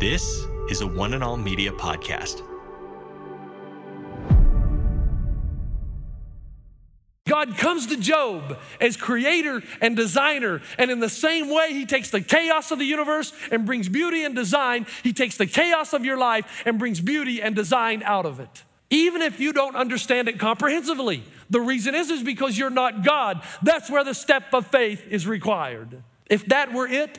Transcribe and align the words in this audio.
This 0.00 0.46
is 0.70 0.80
a 0.80 0.86
One 0.86 1.12
and 1.12 1.22
All 1.22 1.36
Media 1.36 1.70
podcast. 1.72 2.40
God 7.28 7.58
comes 7.58 7.88
to 7.88 7.98
Job 7.98 8.58
as 8.80 8.96
creator 8.96 9.62
and 9.82 9.94
designer, 9.94 10.62
and 10.78 10.90
in 10.90 11.00
the 11.00 11.10
same 11.10 11.50
way, 11.50 11.74
He 11.74 11.84
takes 11.84 12.08
the 12.08 12.22
chaos 12.22 12.70
of 12.70 12.78
the 12.78 12.86
universe 12.86 13.34
and 13.52 13.66
brings 13.66 13.90
beauty 13.90 14.24
and 14.24 14.34
design. 14.34 14.86
He 15.02 15.12
takes 15.12 15.36
the 15.36 15.46
chaos 15.46 15.92
of 15.92 16.02
your 16.02 16.16
life 16.16 16.62
and 16.64 16.78
brings 16.78 17.02
beauty 17.02 17.42
and 17.42 17.54
design 17.54 18.02
out 18.02 18.24
of 18.24 18.40
it. 18.40 18.64
Even 18.88 19.20
if 19.20 19.38
you 19.38 19.52
don't 19.52 19.76
understand 19.76 20.28
it 20.28 20.38
comprehensively, 20.38 21.24
the 21.50 21.60
reason 21.60 21.94
is 21.94 22.10
is 22.10 22.22
because 22.22 22.56
you're 22.56 22.70
not 22.70 23.04
God. 23.04 23.42
That's 23.62 23.90
where 23.90 24.02
the 24.02 24.14
step 24.14 24.54
of 24.54 24.66
faith 24.66 25.06
is 25.10 25.26
required. 25.26 26.02
If 26.24 26.46
that 26.46 26.72
were 26.72 26.86
it, 26.86 27.18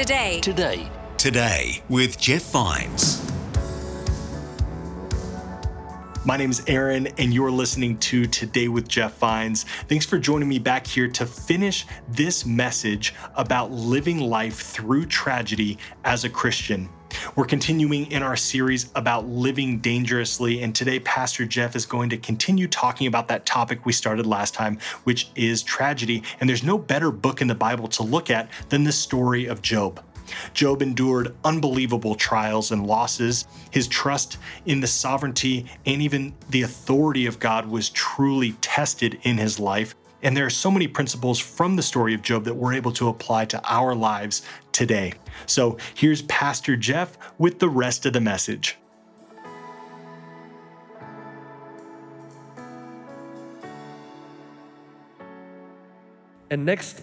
Today. 0.00 0.40
Today. 0.40 0.88
Today. 1.18 1.82
With 1.90 2.18
Jeff 2.18 2.40
Vines. 2.44 3.29
My 6.22 6.36
name 6.36 6.50
is 6.50 6.62
Aaron, 6.66 7.06
and 7.16 7.32
you're 7.32 7.50
listening 7.50 7.96
to 8.00 8.26
Today 8.26 8.68
with 8.68 8.86
Jeff 8.86 9.16
Vines. 9.16 9.64
Thanks 9.88 10.04
for 10.04 10.18
joining 10.18 10.50
me 10.50 10.58
back 10.58 10.86
here 10.86 11.08
to 11.08 11.24
finish 11.24 11.86
this 12.10 12.44
message 12.44 13.14
about 13.36 13.70
living 13.70 14.18
life 14.18 14.60
through 14.60 15.06
tragedy 15.06 15.78
as 16.04 16.24
a 16.24 16.28
Christian. 16.28 16.90
We're 17.36 17.46
continuing 17.46 18.12
in 18.12 18.22
our 18.22 18.36
series 18.36 18.90
about 18.94 19.28
living 19.28 19.78
dangerously, 19.78 20.62
and 20.62 20.74
today 20.74 21.00
Pastor 21.00 21.46
Jeff 21.46 21.74
is 21.74 21.86
going 21.86 22.10
to 22.10 22.18
continue 22.18 22.68
talking 22.68 23.06
about 23.06 23.26
that 23.28 23.46
topic 23.46 23.86
we 23.86 23.92
started 23.92 24.26
last 24.26 24.52
time, 24.52 24.78
which 25.04 25.30
is 25.36 25.62
tragedy. 25.62 26.22
And 26.38 26.50
there's 26.50 26.62
no 26.62 26.76
better 26.76 27.10
book 27.10 27.40
in 27.40 27.48
the 27.48 27.54
Bible 27.54 27.88
to 27.88 28.02
look 28.02 28.28
at 28.28 28.50
than 28.68 28.84
the 28.84 28.92
story 28.92 29.46
of 29.46 29.62
Job. 29.62 30.04
Job 30.54 30.82
endured 30.82 31.34
unbelievable 31.44 32.14
trials 32.14 32.72
and 32.72 32.86
losses. 32.86 33.46
His 33.70 33.88
trust 33.88 34.38
in 34.66 34.80
the 34.80 34.86
sovereignty 34.86 35.66
and 35.86 36.02
even 36.02 36.34
the 36.50 36.62
authority 36.62 37.26
of 37.26 37.38
God 37.38 37.66
was 37.66 37.90
truly 37.90 38.52
tested 38.60 39.18
in 39.22 39.38
his 39.38 39.58
life. 39.58 39.94
And 40.22 40.36
there 40.36 40.46
are 40.46 40.50
so 40.50 40.70
many 40.70 40.86
principles 40.86 41.38
from 41.38 41.76
the 41.76 41.82
story 41.82 42.14
of 42.14 42.22
Job 42.22 42.44
that 42.44 42.54
we're 42.54 42.74
able 42.74 42.92
to 42.92 43.08
apply 43.08 43.46
to 43.46 43.62
our 43.64 43.94
lives 43.94 44.42
today. 44.72 45.14
So 45.46 45.78
here's 45.94 46.22
Pastor 46.22 46.76
Jeff 46.76 47.16
with 47.38 47.58
the 47.58 47.68
rest 47.68 48.04
of 48.04 48.12
the 48.12 48.20
message. 48.20 48.76
And 56.50 56.66
next, 56.66 57.00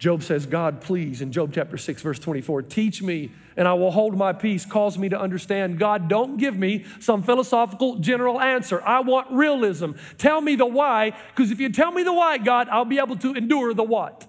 Job 0.00 0.22
says, 0.22 0.46
God, 0.46 0.80
please, 0.80 1.20
in 1.20 1.30
Job 1.30 1.52
chapter 1.52 1.76
6, 1.76 2.00
verse 2.00 2.18
24, 2.18 2.62
teach 2.62 3.02
me 3.02 3.30
and 3.54 3.68
I 3.68 3.74
will 3.74 3.90
hold 3.90 4.16
my 4.16 4.32
peace. 4.32 4.64
Cause 4.64 4.96
me 4.96 5.10
to 5.10 5.20
understand. 5.20 5.78
God, 5.78 6.08
don't 6.08 6.38
give 6.38 6.56
me 6.56 6.86
some 7.00 7.22
philosophical 7.22 7.98
general 7.98 8.40
answer. 8.40 8.82
I 8.82 9.00
want 9.00 9.30
realism. 9.30 9.92
Tell 10.16 10.40
me 10.40 10.56
the 10.56 10.64
why, 10.64 11.12
because 11.28 11.50
if 11.50 11.60
you 11.60 11.68
tell 11.68 11.92
me 11.92 12.02
the 12.02 12.14
why, 12.14 12.38
God, 12.38 12.70
I'll 12.70 12.86
be 12.86 12.98
able 12.98 13.16
to 13.16 13.34
endure 13.34 13.74
the 13.74 13.82
what. 13.82 14.26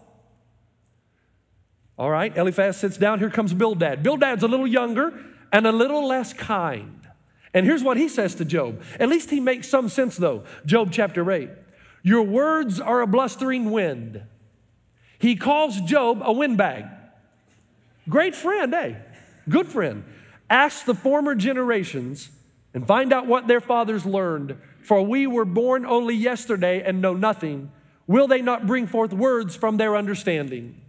All 1.98 2.10
right, 2.10 2.36
Eliphaz 2.36 2.76
sits 2.76 2.98
down. 2.98 3.20
Here 3.20 3.30
comes 3.30 3.54
Bildad. 3.54 4.04
Bildad's 4.04 4.44
a 4.44 4.50
little 4.50 4.68
younger 4.68 5.18
and 5.54 5.66
a 5.66 5.72
little 5.72 6.06
less 6.06 6.34
kind. 6.34 7.08
And 7.54 7.66
here's 7.66 7.84
what 7.84 7.96
he 7.96 8.10
says 8.10 8.36
to 8.36 8.46
Job. 8.46 8.82
At 9.00 9.08
least 9.08 9.30
he 9.30 9.40
makes 9.40 9.70
some 9.70 9.88
sense, 9.88 10.18
though. 10.18 10.44
Job 10.66 10.90
chapter 10.92 11.32
8. 11.32 11.50
Your 12.04 12.24
words 12.24 12.82
are 12.82 13.00
a 13.00 13.08
blustering 13.08 13.72
wind. 13.72 14.24
He 15.22 15.36
calls 15.36 15.80
Job 15.82 16.24
a 16.24 16.34
windbag. 16.34 16.86
Great 18.10 18.36
friend, 18.36 18.74
eh? 18.74 18.96
Good 19.48 19.68
friend. 19.68 20.04
Ask 20.50 20.86
the 20.86 20.96
former 20.96 21.36
generations 21.36 22.32
and 22.74 22.88
find 22.88 23.14
out 23.14 23.28
what 23.28 23.48
their 23.48 23.62
fathers 23.62 24.04
learned. 24.04 24.58
For 24.82 25.04
we 25.04 25.28
were 25.28 25.46
born 25.46 25.86
only 25.86 26.16
yesterday 26.16 26.82
and 26.82 27.04
know 27.04 27.14
nothing. 27.14 27.72
Will 28.08 28.28
they 28.28 28.42
not 28.42 28.66
bring 28.66 28.88
forth 28.88 29.14
words 29.14 29.56
from 29.56 29.78
their 29.78 29.96
understanding? 29.96 30.82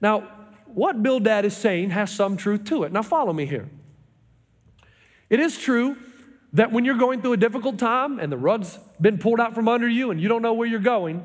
Now, 0.00 0.28
what 0.66 1.00
Bildad 1.00 1.44
is 1.44 1.56
saying 1.56 1.90
has 1.90 2.10
some 2.10 2.36
truth 2.36 2.64
to 2.64 2.82
it. 2.82 2.90
Now, 2.90 3.02
follow 3.02 3.32
me 3.32 3.46
here. 3.46 3.70
It 5.30 5.38
is 5.38 5.56
true 5.56 5.96
that 6.54 6.72
when 6.72 6.84
you're 6.84 6.96
going 6.96 7.22
through 7.22 7.34
a 7.34 7.36
difficult 7.36 7.78
time 7.78 8.18
and 8.18 8.32
the 8.32 8.36
rug's 8.36 8.80
been 9.00 9.18
pulled 9.18 9.38
out 9.38 9.54
from 9.54 9.68
under 9.68 9.88
you 9.88 10.10
and 10.10 10.20
you 10.20 10.26
don't 10.26 10.42
know 10.42 10.54
where 10.54 10.66
you're 10.66 10.80
going 10.80 11.24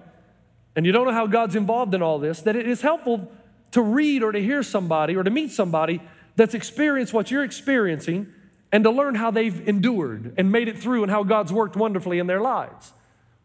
and 0.75 0.85
you 0.85 0.91
don't 0.91 1.05
know 1.05 1.13
how 1.13 1.27
God's 1.27 1.55
involved 1.55 1.93
in 1.93 2.01
all 2.01 2.19
this, 2.19 2.41
that 2.41 2.55
it 2.55 2.67
is 2.67 2.81
helpful 2.81 3.31
to 3.71 3.81
read 3.81 4.23
or 4.23 4.31
to 4.31 4.41
hear 4.41 4.63
somebody 4.63 5.15
or 5.15 5.23
to 5.23 5.29
meet 5.29 5.51
somebody 5.51 6.01
that's 6.35 6.53
experienced 6.53 7.13
what 7.13 7.31
you're 7.31 7.43
experiencing 7.43 8.27
and 8.71 8.83
to 8.83 8.89
learn 8.89 9.15
how 9.15 9.29
they've 9.29 9.67
endured 9.67 10.33
and 10.37 10.51
made 10.51 10.67
it 10.67 10.77
through 10.77 11.03
and 11.03 11.11
how 11.11 11.23
God's 11.23 11.53
worked 11.53 11.75
wonderfully 11.75 12.19
in 12.19 12.27
their 12.27 12.41
lives. 12.41 12.91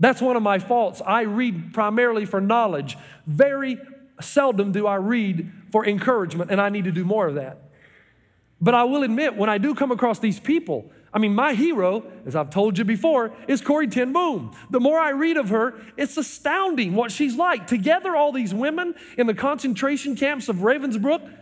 That's 0.01 0.23
one 0.23 0.37
of 0.37 0.43
my 0.43 0.59
faults. 0.59 1.03
I 1.05 1.23
read 1.23 1.75
primarily 1.75 2.25
for 2.25 2.41
knowledge. 2.41 2.97
Very 3.27 3.79
seldom 4.21 4.73
do 4.73 4.87
I 4.87 4.95
read 4.97 5.51
for 5.71 5.87
encouragement, 5.87 6.51
and 6.51 6.61
I 6.61 6.71
need 6.71 6.85
to 6.85 6.93
do 6.93 7.05
more 7.05 7.27
of 7.27 7.35
that. 7.35 7.59
But 8.61 8.75
I 8.75 8.85
will 8.85 9.03
admit, 9.03 9.37
when 9.37 9.51
I 9.51 9.59
do 9.59 9.75
come 9.75 9.91
across 9.91 10.19
these 10.19 10.41
people, 10.41 10.91
I 11.13 11.19
mean, 11.19 11.35
my 11.35 11.55
hero, 11.55 12.05
as 12.27 12.37
I've 12.37 12.51
told 12.51 12.77
you 12.77 12.85
before, 12.85 13.33
is 13.47 13.61
Corrie 13.61 13.89
Ten 13.89 14.13
Boom. 14.13 14.55
The 14.71 14.81
more 14.81 14.99
I 14.99 15.11
read 15.11 15.37
of 15.39 15.49
her, 15.49 15.81
it's 15.97 16.17
astounding 16.17 16.95
what 16.95 17.11
she's 17.11 17.37
like. 17.37 17.67
Together, 17.67 18.15
all 18.15 18.31
these 18.31 18.53
women 18.53 18.95
in 19.17 19.27
the 19.27 19.35
concentration 19.35 20.17
camps 20.17 20.49
of 20.49 20.57
Ravensbrück 20.57 21.37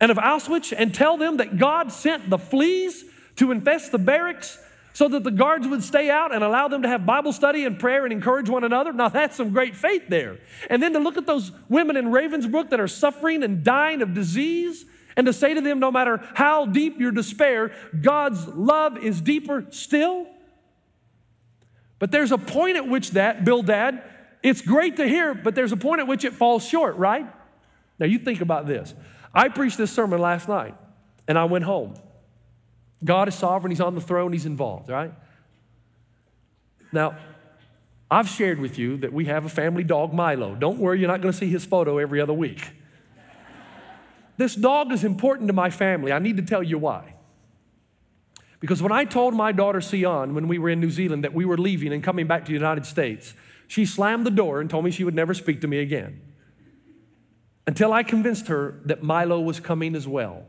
and 0.00 0.10
of 0.10 0.16
Auschwitz, 0.16 0.72
and 0.76 0.94
tell 0.94 1.16
them 1.16 1.38
that 1.38 1.58
God 1.58 1.90
sent 1.90 2.30
the 2.30 2.38
fleas 2.38 3.04
to 3.36 3.50
infest 3.50 3.90
the 3.90 3.98
barracks 3.98 4.58
so 4.92 5.08
that 5.08 5.24
the 5.24 5.30
guards 5.30 5.66
would 5.66 5.82
stay 5.82 6.08
out 6.08 6.32
and 6.32 6.44
allow 6.44 6.68
them 6.68 6.82
to 6.82 6.88
have 6.88 7.04
Bible 7.04 7.32
study 7.32 7.64
and 7.64 7.80
prayer 7.80 8.04
and 8.04 8.12
encourage 8.12 8.48
one 8.48 8.62
another. 8.62 8.92
Now, 8.92 9.08
that's 9.08 9.36
some 9.36 9.50
great 9.50 9.74
faith 9.74 10.04
there. 10.08 10.38
And 10.70 10.80
then 10.80 10.92
to 10.92 11.00
look 11.00 11.16
at 11.16 11.26
those 11.26 11.50
women 11.68 11.96
in 11.96 12.06
Ravensbrück 12.06 12.70
that 12.70 12.78
are 12.78 12.86
suffering 12.86 13.42
and 13.42 13.64
dying 13.64 14.02
of 14.02 14.14
disease 14.14 14.84
and 15.16 15.26
to 15.26 15.32
say 15.32 15.54
to 15.54 15.60
them, 15.60 15.78
no 15.78 15.90
matter 15.90 16.20
how 16.34 16.66
deep 16.66 16.98
your 16.98 17.12
despair, 17.12 17.72
God's 18.00 18.46
love 18.48 18.98
is 18.98 19.20
deeper 19.20 19.66
still. 19.70 20.26
But 21.98 22.10
there's 22.10 22.32
a 22.32 22.38
point 22.38 22.76
at 22.76 22.88
which 22.88 23.12
that, 23.12 23.44
Bildad, 23.44 24.02
it's 24.42 24.60
great 24.60 24.96
to 24.96 25.06
hear, 25.08 25.34
but 25.34 25.54
there's 25.54 25.72
a 25.72 25.76
point 25.76 26.00
at 26.00 26.06
which 26.06 26.24
it 26.24 26.34
falls 26.34 26.66
short, 26.66 26.96
right? 26.96 27.26
Now 27.98 28.06
you 28.06 28.18
think 28.18 28.40
about 28.40 28.66
this. 28.66 28.92
I 29.32 29.48
preached 29.48 29.78
this 29.78 29.90
sermon 29.90 30.20
last 30.20 30.48
night 30.48 30.74
and 31.26 31.38
I 31.38 31.44
went 31.44 31.64
home. 31.64 31.94
God 33.04 33.28
is 33.28 33.34
sovereign, 33.34 33.70
He's 33.70 33.80
on 33.80 33.94
the 33.94 34.00
throne, 34.00 34.32
He's 34.32 34.46
involved, 34.46 34.88
right? 34.88 35.12
Now, 36.92 37.16
I've 38.10 38.28
shared 38.28 38.60
with 38.60 38.78
you 38.78 38.98
that 38.98 39.12
we 39.12 39.24
have 39.26 39.44
a 39.44 39.48
family 39.48 39.82
dog, 39.82 40.12
Milo. 40.12 40.54
Don't 40.54 40.78
worry, 40.78 41.00
you're 41.00 41.08
not 41.08 41.20
going 41.20 41.32
to 41.32 41.38
see 41.38 41.48
his 41.48 41.64
photo 41.64 41.98
every 41.98 42.20
other 42.20 42.32
week. 42.32 42.70
This 44.36 44.54
dog 44.54 44.92
is 44.92 45.04
important 45.04 45.48
to 45.48 45.52
my 45.52 45.70
family. 45.70 46.12
I 46.12 46.18
need 46.18 46.36
to 46.36 46.42
tell 46.42 46.62
you 46.62 46.78
why. 46.78 47.14
Because 48.60 48.82
when 48.82 48.92
I 48.92 49.04
told 49.04 49.34
my 49.34 49.52
daughter 49.52 49.80
Sion 49.80 50.34
when 50.34 50.48
we 50.48 50.58
were 50.58 50.70
in 50.70 50.80
New 50.80 50.90
Zealand 50.90 51.24
that 51.24 51.34
we 51.34 51.44
were 51.44 51.58
leaving 51.58 51.92
and 51.92 52.02
coming 52.02 52.26
back 52.26 52.44
to 52.46 52.48
the 52.48 52.54
United 52.54 52.86
States, 52.86 53.34
she 53.68 53.84
slammed 53.84 54.26
the 54.26 54.30
door 54.30 54.60
and 54.60 54.70
told 54.70 54.84
me 54.84 54.90
she 54.90 55.04
would 55.04 55.14
never 55.14 55.34
speak 55.34 55.60
to 55.60 55.68
me 55.68 55.78
again. 55.78 56.20
Until 57.66 57.92
I 57.92 58.02
convinced 58.02 58.48
her 58.48 58.80
that 58.86 59.02
Milo 59.02 59.40
was 59.40 59.60
coming 59.60 59.94
as 59.94 60.08
well. 60.08 60.44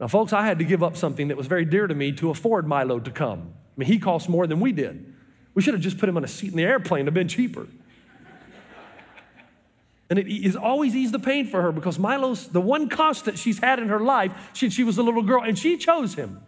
Now, 0.00 0.08
folks, 0.08 0.32
I 0.32 0.46
had 0.46 0.58
to 0.58 0.64
give 0.64 0.82
up 0.82 0.96
something 0.96 1.28
that 1.28 1.36
was 1.36 1.46
very 1.46 1.64
dear 1.64 1.86
to 1.86 1.94
me 1.94 2.12
to 2.12 2.30
afford 2.30 2.66
Milo 2.66 2.98
to 3.00 3.10
come. 3.10 3.54
I 3.54 3.72
mean, 3.76 3.86
he 3.86 3.98
cost 3.98 4.28
more 4.28 4.46
than 4.46 4.60
we 4.60 4.72
did. 4.72 5.14
We 5.54 5.62
should 5.62 5.74
have 5.74 5.82
just 5.82 5.98
put 5.98 6.08
him 6.08 6.16
on 6.16 6.24
a 6.24 6.28
seat 6.28 6.50
in 6.50 6.56
the 6.56 6.64
airplane, 6.64 7.02
it'd 7.02 7.08
have 7.08 7.14
been 7.14 7.28
cheaper. 7.28 7.66
And 10.10 10.18
it 10.18 10.42
has 10.42 10.56
always 10.56 10.96
eased 10.96 11.14
the 11.14 11.20
pain 11.20 11.46
for 11.46 11.62
her 11.62 11.70
because 11.70 11.96
Milo's 11.96 12.48
the 12.48 12.60
one 12.60 12.88
constant 12.88 13.38
she's 13.38 13.60
had 13.60 13.78
in 13.78 13.88
her 13.88 14.00
life 14.00 14.50
since 14.52 14.74
she 14.74 14.82
was 14.82 14.98
a 14.98 15.02
little 15.04 15.22
girl, 15.22 15.42
and 15.42 15.56
she 15.56 15.76
chose 15.76 16.14
him. 16.14 16.42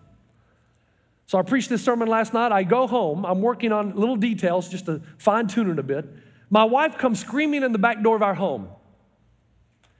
So 1.26 1.38
I 1.38 1.43
preached 1.43 1.69
this 1.69 1.82
sermon 1.82 2.09
last 2.09 2.35
night. 2.35 2.50
I 2.50 2.64
go 2.64 2.88
home. 2.88 3.25
I'm 3.25 3.41
working 3.41 3.73
on 3.73 3.94
little 3.94 4.17
details 4.17 4.69
just 4.69 4.87
to 4.87 5.00
fine 5.17 5.47
tune 5.47 5.70
it 5.70 5.79
a 5.79 5.82
bit. 5.82 6.05
My 6.50 6.64
wife 6.64 6.99
comes 6.99 7.20
screaming 7.20 7.62
in 7.62 7.73
the 7.73 7.79
back 7.79 8.03
door 8.03 8.17
of 8.17 8.23
our 8.23 8.35
home. 8.35 8.69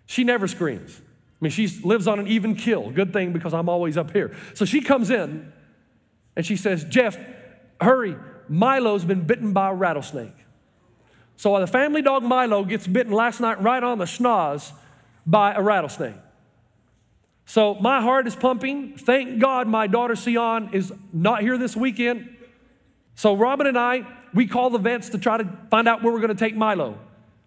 She 0.05 0.25
never 0.25 0.49
screams. 0.49 1.01
I 1.01 1.39
mean, 1.41 1.51
she 1.51 1.69
lives 1.83 2.07
on 2.07 2.19
an 2.19 2.27
even 2.27 2.57
kill. 2.57 2.91
Good 2.91 3.13
thing 3.13 3.33
because 3.33 3.55
I'm 3.55 3.69
always 3.69 3.97
up 3.97 4.11
here. 4.11 4.37
So 4.55 4.65
she 4.65 4.81
comes 4.81 5.09
in 5.09 5.53
and 6.37 6.45
she 6.45 6.57
says, 6.57 6.85
Jeff, 6.85 7.17
hurry. 7.81 8.17
Milo's 8.49 9.05
been 9.05 9.25
bitten 9.25 9.53
by 9.53 9.71
a 9.71 9.75
rattlesnake. 9.75 10.35
So 11.43 11.59
the 11.59 11.67
family 11.67 12.03
dog 12.03 12.23
Milo 12.23 12.65
gets 12.65 12.87
bitten 12.87 13.13
last 13.13 13.41
night 13.41 13.61
right 13.61 13.83
on 13.83 13.99
the 13.99 14.05
schnoz 14.05 14.71
by 15.27 15.53
a 15.55 15.61
rattlesnake. 15.61 16.15
So 17.47 17.75
my 17.75 18.01
heart 18.01 18.29
is 18.29 18.37
pumping. 18.37 18.97
Thank 18.97 19.41
God 19.41 19.67
my 19.67 19.89
daughter 19.89 20.15
Sion 20.15 20.71
is 20.73 20.93
not 21.13 21.43
here 21.43 21.59
this 21.59 21.75
weekend. 21.75 22.37
So 23.17 23.35
Robin 23.35 23.67
and 23.67 23.77
I, 23.77 24.07
we 24.33 24.47
call 24.47 24.71
the 24.71 24.79
vets 24.79 25.09
to 25.09 25.19
try 25.19 25.37
to 25.37 25.59
find 25.69 25.89
out 25.89 26.05
where 26.05 26.13
we're 26.13 26.21
going 26.21 26.29
to 26.29 26.39
take 26.39 26.55
Milo. 26.55 26.97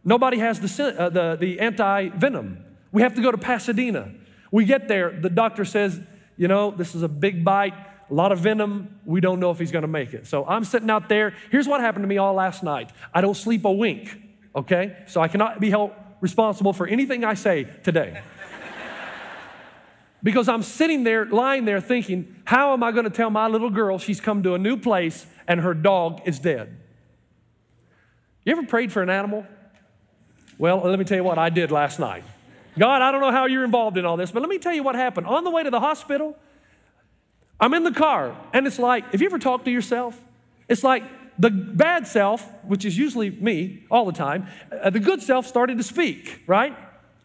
Nobody 0.03 0.39
has 0.39 0.59
the, 0.59 0.99
uh, 0.99 1.07
the, 1.07 1.37
the 1.39 1.61
anti 1.61 2.09
venom. 2.09 2.65
We 2.91 3.01
have 3.01 3.15
to 3.15 3.21
go 3.21 3.31
to 3.31 3.37
Pasadena. 3.37 4.11
We 4.51 4.65
get 4.65 4.89
there, 4.89 5.17
the 5.17 5.29
doctor 5.29 5.63
says, 5.63 6.01
you 6.35 6.49
know, 6.49 6.69
this 6.69 6.95
is 6.95 7.01
a 7.01 7.07
big 7.07 7.45
bite, 7.45 7.75
a 8.09 8.13
lot 8.13 8.31
of 8.31 8.39
venom. 8.39 8.99
We 9.05 9.21
don't 9.21 9.39
know 9.39 9.51
if 9.51 9.59
he's 9.59 9.71
going 9.71 9.83
to 9.83 9.87
make 9.87 10.13
it. 10.13 10.27
So 10.27 10.45
I'm 10.45 10.63
sitting 10.63 10.89
out 10.89 11.09
there. 11.09 11.33
Here's 11.51 11.67
what 11.67 11.81
happened 11.81 12.03
to 12.03 12.07
me 12.07 12.17
all 12.17 12.33
last 12.33 12.63
night 12.63 12.91
I 13.13 13.21
don't 13.21 13.35
sleep 13.35 13.65
a 13.65 13.71
wink, 13.71 14.15
okay? 14.55 14.97
So 15.07 15.21
I 15.21 15.27
cannot 15.27 15.59
be 15.59 15.69
held 15.69 15.91
responsible 16.21 16.73
for 16.73 16.87
anything 16.87 17.23
I 17.23 17.33
say 17.33 17.67
today. 17.83 18.21
because 20.23 20.47
I'm 20.47 20.63
sitting 20.63 21.03
there, 21.03 21.25
lying 21.25 21.65
there 21.65 21.81
thinking, 21.81 22.35
how 22.45 22.73
am 22.73 22.83
I 22.83 22.91
going 22.91 23.05
to 23.05 23.09
tell 23.09 23.29
my 23.29 23.47
little 23.47 23.69
girl 23.69 23.97
she's 23.97 24.21
come 24.21 24.43
to 24.43 24.53
a 24.53 24.57
new 24.57 24.77
place 24.77 25.25
and 25.47 25.59
her 25.59 25.73
dog 25.73 26.21
is 26.25 26.39
dead? 26.39 26.77
You 28.43 28.51
ever 28.51 28.63
prayed 28.63 28.91
for 28.91 29.01
an 29.01 29.09
animal? 29.09 29.45
Well, 30.57 30.81
let 30.83 30.99
me 30.99 31.05
tell 31.05 31.17
you 31.17 31.23
what 31.23 31.37
I 31.37 31.49
did 31.49 31.71
last 31.71 31.99
night. 31.99 32.23
God, 32.77 33.01
I 33.01 33.11
don't 33.11 33.21
know 33.21 33.31
how 33.31 33.45
you're 33.45 33.63
involved 33.63 33.97
in 33.97 34.05
all 34.05 34.17
this, 34.17 34.31
but 34.31 34.41
let 34.41 34.49
me 34.49 34.57
tell 34.57 34.73
you 34.73 34.83
what 34.83 34.95
happened. 34.95 35.27
On 35.27 35.43
the 35.43 35.49
way 35.49 35.63
to 35.63 35.69
the 35.69 35.79
hospital, 35.79 36.37
I'm 37.59 37.73
in 37.73 37.83
the 37.83 37.91
car, 37.91 38.35
and 38.53 38.67
it's 38.67 38.79
like, 38.79 39.05
if 39.13 39.21
you 39.21 39.27
ever 39.27 39.39
talk 39.39 39.63
to 39.65 39.71
yourself, 39.71 40.19
it's 40.67 40.83
like 40.83 41.03
the 41.39 41.49
bad 41.49 42.07
self, 42.07 42.49
which 42.63 42.85
is 42.85 42.97
usually 42.97 43.29
me 43.29 43.85
all 43.89 44.05
the 44.05 44.11
time, 44.11 44.47
uh, 44.71 44.89
the 44.89 44.99
good 44.99 45.21
self 45.21 45.45
started 45.45 45.77
to 45.77 45.83
speak, 45.83 46.43
right? 46.47 46.75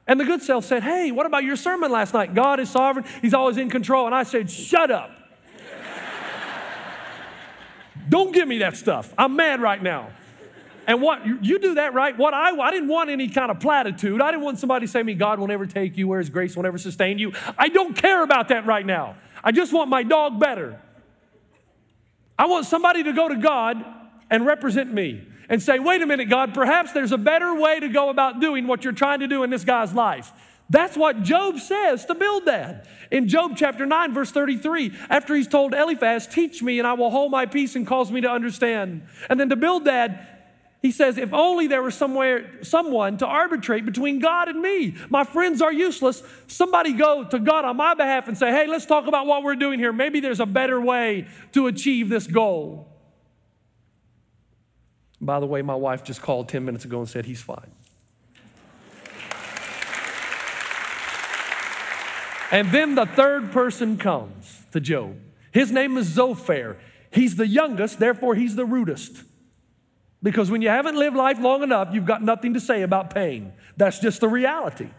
And 0.07 0.19
the 0.19 0.25
good 0.25 0.43
self 0.43 0.65
said, 0.65 0.83
Hey, 0.83 1.13
what 1.13 1.27
about 1.27 1.45
your 1.45 1.57
sermon 1.57 1.91
last 1.91 2.15
night? 2.15 2.35
God 2.35 2.61
is 2.61 2.71
sovereign, 2.71 3.05
He's 3.23 3.35
always 3.35 3.57
in 3.57 3.71
control. 3.71 4.07
And 4.07 4.15
I 4.15 4.25
said, 4.25 4.51
Shut 4.51 4.91
up. 4.91 5.11
Don't 8.09 8.33
give 8.33 8.49
me 8.49 8.59
that 8.59 8.77
stuff. 8.77 9.15
I'm 9.17 9.37
mad 9.37 9.61
right 9.61 9.83
now. 9.83 10.11
And 10.87 11.01
what 11.01 11.25
you, 11.25 11.39
you 11.41 11.59
do 11.61 11.75
that 11.75 11.95
right? 11.95 12.19
What 12.19 12.35
I 12.35 12.51
I 12.51 12.73
didn't 12.73 12.89
want 12.89 13.11
any 13.11 13.29
kind 13.29 13.53
of 13.53 13.61
platitude. 13.61 14.21
I 14.21 14.33
didn't 14.33 14.43
want 14.43 14.59
somebody 14.59 14.87
to 14.87 14.91
say 14.91 15.01
to 15.01 15.05
me, 15.05 15.15
God 15.15 15.39
will 15.39 15.47
never 15.47 15.67
take 15.67 15.97
you, 15.97 16.09
where 16.09 16.19
His 16.19 16.31
grace 16.31 16.57
will 16.57 16.65
never 16.65 16.79
sustain 16.79 17.19
you. 17.19 17.33
I 17.57 17.69
don't 17.69 17.95
care 17.95 18.25
about 18.25 18.49
that 18.49 18.67
right 18.67 18.85
now. 18.85 19.15
I 19.43 19.53
just 19.53 19.73
want 19.73 19.91
my 19.91 20.03
dog 20.03 20.39
better. 20.39 20.81
I 22.39 22.47
want 22.47 22.67
somebody 22.67 23.03
to 23.05 23.13
go 23.13 23.29
to 23.29 23.37
God 23.37 23.85
and 24.31 24.47
represent 24.47 24.93
me 24.93 25.27
and 25.49 25.61
say, 25.61 25.79
wait 25.79 26.01
a 26.01 26.07
minute, 26.07 26.31
God, 26.31 26.55
perhaps 26.55 26.93
there's 26.93 27.13
a 27.13 27.19
better 27.19 27.55
way 27.55 27.81
to 27.81 27.89
go 27.89 28.09
about 28.09 28.41
doing 28.41 28.67
what 28.67 28.85
you're 28.85 28.93
trying 28.93 29.21
to 29.21 29.29
do 29.29 29.43
in 29.43 29.51
this 29.51 29.65
guy's 29.65 29.93
life. 29.93 30.33
That's 30.71 30.97
what 30.97 31.25
Job 31.25 31.59
says 31.59 32.07
to 32.07 32.15
Bildad. 32.15 32.87
In 33.11 33.27
Job 33.27 33.57
chapter 33.57 33.85
9, 33.85 34.15
verse 34.15 34.31
33, 34.31 34.93
after 35.11 35.35
he's 35.35 35.49
told 35.49 35.75
Eliphaz, 35.75 36.29
Teach 36.29 36.63
me, 36.63 36.79
and 36.79 36.87
I 36.87 36.93
will 36.93 37.11
hold 37.11 37.33
my 37.33 37.45
peace 37.45 37.75
and 37.75 37.85
cause 37.85 38.13
me 38.13 38.21
to 38.21 38.31
understand. 38.31 39.03
And 39.29 39.41
then 39.41 39.49
to 39.49 39.57
Bildad, 39.57 40.40
he 40.83 40.91
says, 40.91 41.19
If 41.19 41.33
only 41.33 41.67
there 41.67 41.83
was 41.83 41.95
somewhere, 41.95 42.63
someone 42.63 43.19
to 43.19 43.27
arbitrate 43.27 43.85
between 43.85 44.19
God 44.19 44.49
and 44.49 44.61
me. 44.61 44.97
My 45.11 45.25
friends 45.25 45.61
are 45.61 45.73
useless. 45.73 46.23
Somebody 46.47 46.95
go 46.95 47.25
to 47.25 47.39
God 47.39 47.65
on 47.65 47.77
my 47.77 47.95
behalf 47.95 48.29
and 48.29 48.37
say, 48.37 48.51
Hey, 48.51 48.67
let's 48.67 48.87
talk 48.87 49.07
about 49.07 49.27
what 49.27 49.43
we're 49.43 49.57
doing 49.57 49.79
here. 49.79 49.93
Maybe 49.93 50.21
there's 50.21 50.41
a 50.41 50.47
better 50.47 50.81
way 50.81 51.29
to 51.53 51.67
achieve 51.67 52.09
this 52.09 52.27
goal. 52.27 52.89
By 55.21 55.39
the 55.39 55.47
way, 55.47 55.61
my 55.61 55.75
wife 55.75 56.03
just 56.03 56.23
called 56.23 56.49
10 56.49 56.65
minutes 56.65 56.87
ago 56.87 57.01
and 57.01 57.09
said 57.09 57.27
he's 57.27 57.43
fine. 57.43 57.71
And 62.51 62.73
then 62.73 62.95
the 62.95 63.07
third 63.07 63.53
person 63.53 63.97
comes 63.97 64.63
to 64.73 64.81
Job. 64.81 65.17
His 65.53 65.71
name 65.71 65.97
is 65.99 66.07
Zophar. 66.07 66.79
He's 67.13 67.37
the 67.37 67.47
youngest, 67.47 67.99
therefore, 67.99 68.35
he's 68.35 68.57
the 68.57 68.65
rudest. 68.65 69.25
Because 70.23 70.51
when 70.51 70.61
you 70.61 70.69
haven't 70.69 70.97
lived 70.97 71.17
life 71.17 71.39
long 71.39 71.63
enough, 71.63 71.89
you've 71.93 72.07
got 72.07 72.23
nothing 72.23 72.55
to 72.55 72.61
say 72.61 72.83
about 72.83 73.15
pain. 73.15 73.53
That's 73.77 73.99
just 73.99 74.21
the 74.21 74.29
reality. 74.29 74.91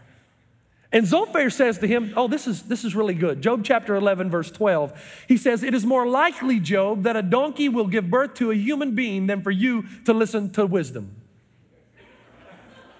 And 0.91 1.07
Zophar 1.07 1.49
says 1.49 1.77
to 1.79 1.87
him, 1.87 2.13
Oh, 2.17 2.27
this 2.27 2.47
is, 2.47 2.63
this 2.63 2.83
is 2.83 2.95
really 2.95 3.13
good. 3.13 3.41
Job 3.41 3.63
chapter 3.63 3.95
11, 3.95 4.29
verse 4.29 4.51
12. 4.51 5.25
He 5.27 5.37
says, 5.37 5.63
It 5.63 5.73
is 5.73 5.85
more 5.85 6.07
likely, 6.07 6.59
Job, 6.59 7.03
that 7.03 7.15
a 7.15 7.21
donkey 7.21 7.69
will 7.69 7.87
give 7.87 8.09
birth 8.09 8.33
to 8.35 8.51
a 8.51 8.55
human 8.55 8.93
being 8.93 9.27
than 9.27 9.41
for 9.41 9.51
you 9.51 9.85
to 10.05 10.13
listen 10.13 10.51
to 10.51 10.65
wisdom. 10.65 11.15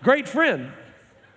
Great 0.04 0.28
friend. 0.28 0.72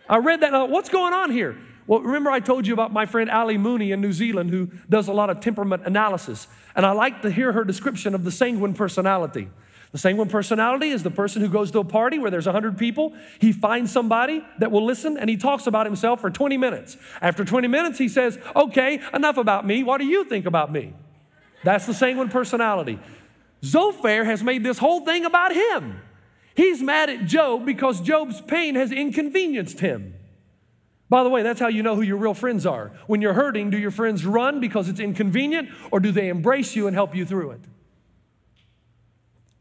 I 0.08 0.18
read 0.18 0.40
that. 0.40 0.52
Now, 0.52 0.66
what's 0.66 0.90
going 0.90 1.12
on 1.12 1.30
here? 1.30 1.56
Well, 1.86 2.00
remember 2.00 2.30
I 2.30 2.40
told 2.40 2.66
you 2.66 2.72
about 2.72 2.92
my 2.92 3.04
friend 3.04 3.28
Ali 3.28 3.58
Mooney 3.58 3.90
in 3.90 4.00
New 4.00 4.12
Zealand 4.12 4.50
who 4.50 4.70
does 4.88 5.08
a 5.08 5.12
lot 5.12 5.30
of 5.30 5.40
temperament 5.40 5.82
analysis. 5.84 6.46
And 6.76 6.86
I 6.86 6.92
like 6.92 7.22
to 7.22 7.30
hear 7.30 7.52
her 7.52 7.64
description 7.64 8.14
of 8.14 8.24
the 8.24 8.30
sanguine 8.30 8.74
personality. 8.74 9.48
The 9.94 10.00
sanguine 10.00 10.28
personality 10.28 10.88
is 10.88 11.04
the 11.04 11.10
person 11.12 11.40
who 11.40 11.48
goes 11.48 11.70
to 11.70 11.78
a 11.78 11.84
party 11.84 12.18
where 12.18 12.28
there's 12.28 12.46
100 12.46 12.76
people. 12.76 13.14
He 13.38 13.52
finds 13.52 13.92
somebody 13.92 14.44
that 14.58 14.72
will 14.72 14.84
listen 14.84 15.16
and 15.16 15.30
he 15.30 15.36
talks 15.36 15.68
about 15.68 15.86
himself 15.86 16.20
for 16.20 16.30
20 16.30 16.56
minutes. 16.56 16.96
After 17.22 17.44
20 17.44 17.68
minutes, 17.68 17.96
he 17.96 18.08
says, 18.08 18.36
Okay, 18.56 19.00
enough 19.14 19.36
about 19.36 19.64
me. 19.64 19.84
What 19.84 19.98
do 19.98 20.04
you 20.04 20.24
think 20.24 20.46
about 20.46 20.72
me? 20.72 20.94
That's 21.62 21.86
the 21.86 21.94
sanguine 21.94 22.28
personality. 22.28 22.98
Zophar 23.62 24.24
has 24.24 24.42
made 24.42 24.64
this 24.64 24.78
whole 24.78 25.04
thing 25.04 25.24
about 25.24 25.54
him. 25.54 26.00
He's 26.56 26.82
mad 26.82 27.08
at 27.08 27.26
Job 27.26 27.64
because 27.64 28.00
Job's 28.00 28.40
pain 28.40 28.74
has 28.74 28.90
inconvenienced 28.90 29.78
him. 29.78 30.14
By 31.08 31.22
the 31.22 31.30
way, 31.30 31.44
that's 31.44 31.60
how 31.60 31.68
you 31.68 31.84
know 31.84 31.94
who 31.94 32.02
your 32.02 32.16
real 32.16 32.34
friends 32.34 32.66
are. 32.66 32.90
When 33.06 33.22
you're 33.22 33.34
hurting, 33.34 33.70
do 33.70 33.78
your 33.78 33.92
friends 33.92 34.26
run 34.26 34.58
because 34.58 34.88
it's 34.88 34.98
inconvenient 34.98 35.68
or 35.92 36.00
do 36.00 36.10
they 36.10 36.30
embrace 36.30 36.74
you 36.74 36.88
and 36.88 36.96
help 36.96 37.14
you 37.14 37.24
through 37.24 37.52
it? 37.52 37.60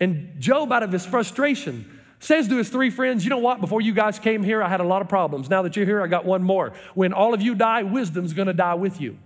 And 0.04 0.38
Job, 0.38 0.74
out 0.74 0.84
of 0.84 0.92
his 0.92 1.06
frustration, 1.06 2.02
says 2.20 2.50
to 2.50 2.58
his 2.58 2.68
three 2.68 2.90
friends, 2.90 3.24
You 3.24 3.30
know 3.30 3.38
what? 3.38 3.62
Before 3.62 3.80
you 3.80 3.94
guys 3.94 4.20
came 4.20 4.44
here, 4.44 4.62
I 4.62 4.68
had 4.68 4.82
a 4.82 4.84
lot 4.84 5.02
of 5.02 5.08
problems. 5.08 5.50
Now 5.50 5.62
that 5.62 5.78
you're 5.78 5.86
here, 5.86 6.02
I 6.02 6.08
got 6.08 6.26
one 6.26 6.44
more. 6.44 6.74
When 6.94 7.14
all 7.14 7.34
of 7.34 7.42
you 7.42 7.56
die, 7.56 7.84
wisdom's 7.84 8.34
gonna 8.34 8.54
die 8.54 8.74
with 8.74 9.00
you. 9.00 9.18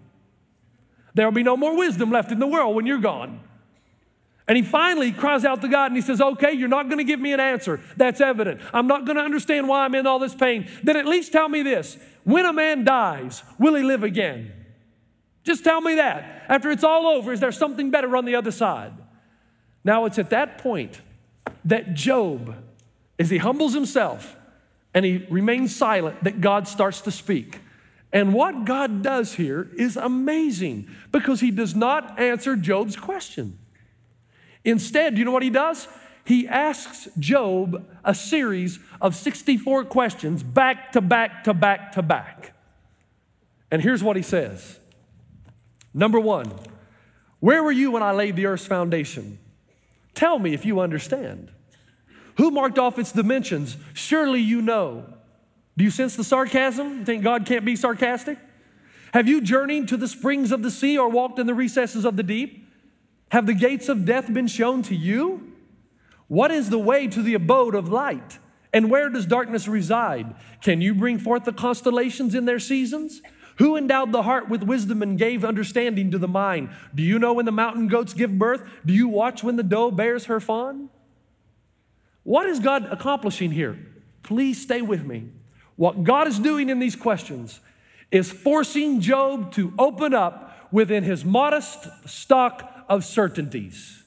There'll 1.16 1.32
be 1.32 1.42
no 1.42 1.58
more 1.58 1.76
wisdom 1.76 2.12
left 2.12 2.32
in 2.32 2.38
the 2.38 2.46
world 2.46 2.76
when 2.76 2.86
you're 2.86 3.00
gone. 3.00 3.40
And 4.48 4.56
he 4.56 4.62
finally 4.62 5.12
cries 5.12 5.46
out 5.46 5.62
to 5.62 5.68
God 5.68 5.88
and 5.88 5.96
he 5.96 6.02
says, 6.02 6.22
Okay, 6.22 6.52
you're 6.52 6.68
not 6.68 6.90
gonna 6.90 7.04
give 7.04 7.20
me 7.20 7.34
an 7.34 7.40
answer. 7.40 7.82
That's 7.96 8.22
evident. 8.22 8.62
I'm 8.72 8.86
not 8.86 9.06
gonna 9.06 9.22
understand 9.22 9.68
why 9.68 9.84
I'm 9.84 9.96
in 9.96 10.06
all 10.06 10.20
this 10.20 10.36
pain. 10.36 10.70
Then 10.84 10.96
at 10.96 11.08
least 11.08 11.32
tell 11.32 11.50
me 11.50 11.64
this 11.64 11.98
when 12.24 12.46
a 12.46 12.54
man 12.54 12.84
dies, 12.84 13.42
will 13.58 13.74
he 13.74 13.82
live 13.82 14.04
again? 14.04 14.54
Just 15.44 15.64
tell 15.64 15.82
me 15.82 15.96
that. 15.96 16.46
After 16.48 16.70
it's 16.70 16.84
all 16.84 17.08
over, 17.08 17.34
is 17.34 17.40
there 17.40 17.52
something 17.52 17.90
better 17.90 18.16
on 18.16 18.26
the 18.26 18.36
other 18.36 18.52
side? 18.52 18.94
Now 19.88 20.04
it's 20.04 20.20
at 20.20 20.32
that 20.32 20.58
point 20.58 21.00
that 21.64 21.94
Job, 21.94 22.58
as 23.18 23.30
he 23.30 23.38
humbles 23.38 23.74
himself 23.74 24.36
and 24.94 25.06
he 25.06 25.26
remains 25.30 25.74
silent, 25.74 26.26
that 26.26 26.42
God 26.42 26.68
starts 26.68 27.00
to 27.02 27.12
speak. 27.12 27.62
And 28.12 28.34
what 28.34 28.66
God 28.66 29.02
does 29.02 29.36
here 29.36 29.72
is 29.78 29.96
amazing 29.96 30.90
because 31.14 31.40
he 31.40 31.52
does 31.52 31.74
not 31.74 32.20
answer 32.20 32.58
Job's 32.58 32.98
question. 32.98 33.58
Instead, 34.66 35.16
do 35.16 35.20
you 35.20 35.26
know 35.26 35.32
what 35.32 35.42
he 35.42 35.50
does? 35.50 35.88
He 36.26 36.50
asks 36.50 37.08
Job 37.18 37.88
a 38.04 38.14
series 38.14 38.80
of 39.00 39.16
64 39.16 39.86
questions 39.86 40.44
back 40.44 40.92
to 40.92 41.00
back 41.00 41.46
to 41.46 41.54
back 41.54 41.94
to 41.94 42.02
back. 42.02 42.54
And 43.72 43.82
here's 43.82 44.04
what 44.04 44.18
he 44.18 44.22
says 44.22 44.80
Number 45.94 46.20
one, 46.20 46.52
where 47.40 47.64
were 47.64 47.72
you 47.72 47.92
when 47.92 48.04
I 48.04 48.12
laid 48.12 48.36
the 48.36 48.48
earth's 48.48 48.68
foundation? 48.68 49.40
Tell 50.18 50.40
me 50.40 50.56
if 50.56 50.66
you 50.66 50.80
understand. 50.80 51.52
Who 52.38 52.50
marked 52.50 52.80
off 52.80 52.98
its 52.98 53.12
dimensions? 53.12 53.78
Surely 53.94 54.40
you 54.40 54.64
know. 54.64 55.06
Do 55.78 55.84
you 55.84 55.92
sense 55.92 56.16
the 56.16 56.24
sarcasm? 56.24 57.06
Think 57.06 57.24
God 57.24 57.46
can't 57.46 57.64
be 57.64 57.76
sarcastic? 57.76 58.40
Have 59.14 59.28
you 59.28 59.42
journeyed 59.42 59.88
to 59.90 59.96
the 59.96 60.08
springs 60.08 60.52
of 60.52 60.64
the 60.64 60.72
sea 60.72 60.98
or 60.98 61.08
walked 61.08 61.38
in 61.38 61.46
the 61.46 61.54
recesses 61.54 62.04
of 62.04 62.18
the 62.18 62.24
deep? 62.24 62.68
Have 63.30 63.46
the 63.46 63.54
gates 63.54 63.90
of 63.90 64.06
death 64.06 64.34
been 64.34 64.48
shown 64.48 64.82
to 64.84 64.96
you? 64.96 65.54
What 66.28 66.50
is 66.50 66.72
the 66.72 66.80
way 66.80 67.06
to 67.06 67.22
the 67.22 67.36
abode 67.36 67.76
of 67.76 67.90
light? 67.90 68.40
And 68.74 68.90
where 68.90 69.10
does 69.10 69.28
darkness 69.28 69.68
reside? 69.68 70.34
Can 70.64 70.82
you 70.82 70.96
bring 70.96 71.20
forth 71.20 71.44
the 71.44 71.54
constellations 71.54 72.34
in 72.34 72.46
their 72.46 72.60
seasons? 72.60 73.22
Who 73.58 73.76
endowed 73.76 74.12
the 74.12 74.24
heart 74.24 74.50
with 74.50 74.64
wisdom 74.64 75.02
and 75.02 75.18
gave 75.18 75.44
understanding 75.44 76.12
to 76.12 76.18
the 76.18 76.28
mind? 76.28 76.70
Do 76.94 77.02
you 77.02 77.18
know 77.18 77.34
when 77.34 77.46
the 77.46 77.52
mountain 77.52 77.88
goats 77.88 78.14
give 78.14 78.38
birth? 78.38 78.64
Do 78.86 78.94
you 78.94 79.08
watch 79.08 79.44
when 79.44 79.56
the 79.56 79.64
doe 79.64 79.90
bears 79.90 80.26
her 80.26 80.40
fawn? 80.40 80.90
What 82.24 82.48
is 82.48 82.60
God 82.60 82.86
accomplishing 82.92 83.52
here? 83.52 83.80
Please 84.22 84.62
stay 84.62 84.82
with 84.82 85.06
me. 85.06 85.30
What 85.76 86.04
God 86.04 86.28
is 86.28 86.40
doing 86.40 86.70
in 86.70 86.80
these 86.80 86.96
questions 86.96 87.60
is 88.12 88.32
forcing 88.32 89.02
Job 89.02 89.52
to 89.54 89.74
open 89.80 90.14
up 90.14 90.68
within 90.72 91.04
his 91.04 91.26
modest 91.26 91.88
stock 92.06 92.86
of 92.90 93.06
certainties. 93.06 94.04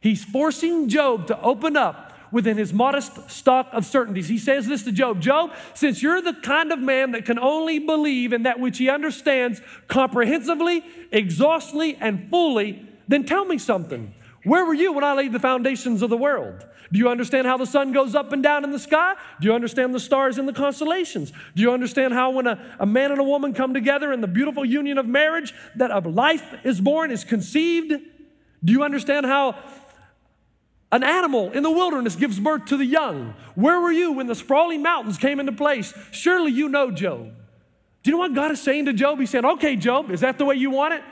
He's 0.00 0.24
forcing 0.24 0.88
Job 0.88 1.26
to 1.28 1.40
open 1.40 1.76
up 1.76 2.07
within 2.30 2.56
his 2.56 2.72
modest 2.72 3.30
stock 3.30 3.68
of 3.72 3.86
certainties. 3.86 4.28
He 4.28 4.38
says 4.38 4.66
this 4.66 4.82
to 4.84 4.92
Job 4.92 5.20
Job, 5.20 5.52
since 5.74 6.02
you're 6.02 6.20
the 6.20 6.34
kind 6.34 6.72
of 6.72 6.78
man 6.78 7.12
that 7.12 7.24
can 7.24 7.38
only 7.38 7.78
believe 7.78 8.32
in 8.32 8.42
that 8.44 8.60
which 8.60 8.78
he 8.78 8.88
understands 8.88 9.60
comprehensively, 9.86 10.84
exhaustively, 11.10 11.96
and 12.00 12.28
fully, 12.30 12.86
then 13.06 13.24
tell 13.24 13.44
me 13.44 13.58
something. 13.58 14.14
Where 14.44 14.64
were 14.64 14.74
you 14.74 14.92
when 14.92 15.04
I 15.04 15.14
laid 15.14 15.32
the 15.32 15.40
foundations 15.40 16.02
of 16.02 16.10
the 16.10 16.16
world? 16.16 16.64
Do 16.90 16.98
you 16.98 17.08
understand 17.10 17.46
how 17.46 17.56
the 17.56 17.66
sun 17.66 17.92
goes 17.92 18.14
up 18.14 18.32
and 18.32 18.42
down 18.42 18.64
in 18.64 18.70
the 18.70 18.78
sky? 18.78 19.14
Do 19.40 19.48
you 19.48 19.54
understand 19.54 19.94
the 19.94 20.00
stars 20.00 20.38
in 20.38 20.46
the 20.46 20.52
constellations? 20.52 21.32
Do 21.54 21.62
you 21.62 21.72
understand 21.72 22.14
how 22.14 22.30
when 22.30 22.46
a, 22.46 22.58
a 22.78 22.86
man 22.86 23.10
and 23.10 23.20
a 23.20 23.24
woman 23.24 23.52
come 23.52 23.74
together 23.74 24.12
in 24.12 24.20
the 24.20 24.26
beautiful 24.26 24.64
union 24.64 24.96
of 24.96 25.06
marriage, 25.06 25.52
that 25.76 25.90
a 25.90 25.98
life 25.98 26.54
is 26.64 26.80
born, 26.80 27.10
is 27.10 27.24
conceived? 27.24 27.92
Do 28.64 28.72
you 28.72 28.82
understand 28.84 29.26
how 29.26 29.56
an 30.90 31.02
animal 31.02 31.52
in 31.52 31.62
the 31.62 31.70
wilderness 31.70 32.16
gives 32.16 32.40
birth 32.40 32.66
to 32.66 32.76
the 32.76 32.86
young? 32.86 33.34
Where 33.54 33.80
were 33.80 33.92
you 33.92 34.12
when 34.12 34.26
the 34.26 34.34
sprawling 34.34 34.82
mountains 34.82 35.18
came 35.18 35.38
into 35.38 35.52
place? 35.52 35.92
Surely 36.12 36.52
you 36.52 36.68
know, 36.68 36.90
Job. 36.90 37.34
Do 38.02 38.10
you 38.10 38.12
know 38.12 38.18
what 38.18 38.34
God 38.34 38.50
is 38.52 38.62
saying 38.62 38.86
to 38.86 38.92
Job? 38.92 39.18
He's 39.18 39.30
saying, 39.30 39.44
Okay, 39.44 39.76
Job, 39.76 40.10
is 40.10 40.20
that 40.20 40.38
the 40.38 40.44
way 40.44 40.54
you 40.54 40.70
want 40.70 40.94
it? 40.94 41.02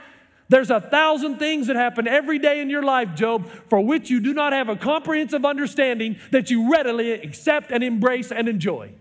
There's 0.49 0.71
a 0.71 0.79
thousand 0.79 1.39
things 1.39 1.67
that 1.67 1.75
happen 1.75 2.07
every 2.07 2.39
day 2.39 2.61
in 2.61 2.69
your 2.69 2.83
life, 2.83 3.15
Job, 3.15 3.49
for 3.69 3.81
which 3.81 4.09
you 4.09 4.21
do 4.21 4.33
not 4.33 4.53
have 4.53 4.69
a 4.69 4.77
comprehensive 4.77 5.45
understanding 5.45 6.17
that 6.31 6.49
you 6.49 6.71
readily 6.71 7.11
accept 7.11 7.71
and 7.71 7.83
embrace 7.83 8.31
and 8.31 8.47
enjoy. 8.47 8.93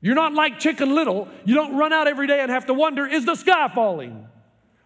You're 0.00 0.14
not 0.14 0.34
like 0.34 0.60
Chicken 0.60 0.94
Little. 0.94 1.28
You 1.44 1.54
don't 1.54 1.76
run 1.76 1.92
out 1.92 2.06
every 2.06 2.26
day 2.26 2.40
and 2.40 2.50
have 2.50 2.66
to 2.66 2.74
wonder, 2.74 3.06
is 3.06 3.24
the 3.24 3.34
sky 3.34 3.68
falling? 3.74 4.28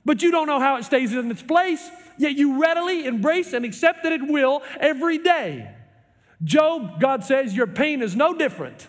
But 0.05 0.23
you 0.23 0.31
don't 0.31 0.47
know 0.47 0.61
how 0.61 0.77
it 0.77 0.85
stays 0.85 1.13
in 1.13 1.31
its 1.31 1.43
place, 1.43 1.91
yet 2.19 2.37
you 2.37 2.61
readily 2.61 3.07
embrace 3.07 3.53
and 3.53 3.65
accept 3.65 4.03
that 4.03 4.13
it 4.13 4.27
will 4.27 4.63
every 4.81 5.19
day. 5.19 5.71
Job, 6.45 7.01
God 7.01 7.25
says, 7.25 7.55
your 7.55 7.67
pain 7.67 8.03
is 8.03 8.17
no 8.17 8.35
different. 8.37 8.89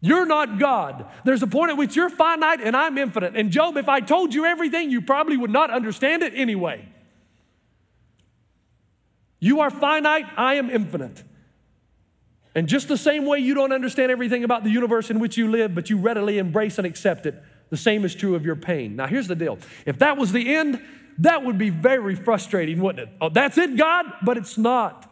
You're 0.00 0.26
not 0.26 0.58
God. 0.58 1.06
There's 1.24 1.42
a 1.42 1.46
point 1.46 1.70
at 1.70 1.76
which 1.76 1.94
you're 1.94 2.10
finite 2.10 2.60
and 2.60 2.76
I'm 2.76 2.98
infinite. 2.98 3.36
And 3.36 3.50
Job, 3.50 3.76
if 3.76 3.88
I 3.88 4.00
told 4.00 4.34
you 4.34 4.44
everything, 4.44 4.90
you 4.90 5.00
probably 5.00 5.36
would 5.36 5.50
not 5.50 5.70
understand 5.70 6.22
it 6.22 6.32
anyway. 6.34 6.88
You 9.38 9.60
are 9.60 9.70
finite, 9.70 10.26
I 10.36 10.54
am 10.54 10.70
infinite. 10.70 11.22
And 12.54 12.68
just 12.68 12.88
the 12.88 12.98
same 12.98 13.24
way 13.26 13.38
you 13.38 13.54
don't 13.54 13.72
understand 13.72 14.12
everything 14.12 14.44
about 14.44 14.62
the 14.64 14.70
universe 14.70 15.10
in 15.10 15.18
which 15.18 15.36
you 15.36 15.50
live, 15.50 15.74
but 15.74 15.88
you 15.88 15.96
readily 15.96 16.38
embrace 16.38 16.78
and 16.78 16.86
accept 16.86 17.24
it, 17.24 17.42
the 17.70 17.76
same 17.76 18.04
is 18.04 18.14
true 18.14 18.34
of 18.34 18.44
your 18.44 18.56
pain. 18.56 18.96
Now, 18.96 19.06
here's 19.06 19.28
the 19.28 19.34
deal 19.34 19.58
if 19.86 19.98
that 20.00 20.16
was 20.16 20.32
the 20.32 20.54
end, 20.54 20.82
that 21.18 21.44
would 21.44 21.58
be 21.58 21.70
very 21.70 22.14
frustrating, 22.14 22.80
wouldn't 22.80 23.08
it? 23.08 23.14
Oh, 23.20 23.28
that's 23.28 23.58
it, 23.58 23.76
God? 23.76 24.06
But 24.22 24.36
it's 24.36 24.56
not. 24.56 25.08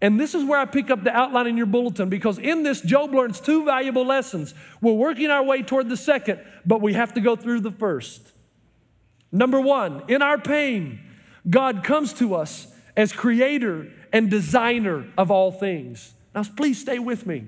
And 0.00 0.18
this 0.18 0.34
is 0.34 0.44
where 0.44 0.58
I 0.58 0.64
pick 0.64 0.90
up 0.90 1.04
the 1.04 1.14
outline 1.16 1.46
in 1.46 1.56
your 1.56 1.66
bulletin 1.66 2.08
because 2.08 2.38
in 2.38 2.64
this, 2.64 2.80
Job 2.80 3.14
learns 3.14 3.40
two 3.40 3.64
valuable 3.64 4.04
lessons. 4.04 4.52
We're 4.80 4.92
working 4.92 5.30
our 5.30 5.44
way 5.44 5.62
toward 5.62 5.88
the 5.88 5.96
second, 5.96 6.40
but 6.66 6.80
we 6.80 6.94
have 6.94 7.14
to 7.14 7.20
go 7.20 7.36
through 7.36 7.60
the 7.60 7.70
first. 7.70 8.32
Number 9.30 9.60
one, 9.60 10.02
in 10.08 10.20
our 10.20 10.38
pain, 10.38 10.98
God 11.48 11.84
comes 11.84 12.12
to 12.14 12.34
us 12.34 12.66
as 12.96 13.12
creator 13.12 13.88
and 14.12 14.28
designer 14.28 15.06
of 15.16 15.30
all 15.30 15.52
things. 15.52 16.12
Now, 16.34 16.42
please 16.42 16.80
stay 16.80 16.98
with 16.98 17.24
me. 17.24 17.46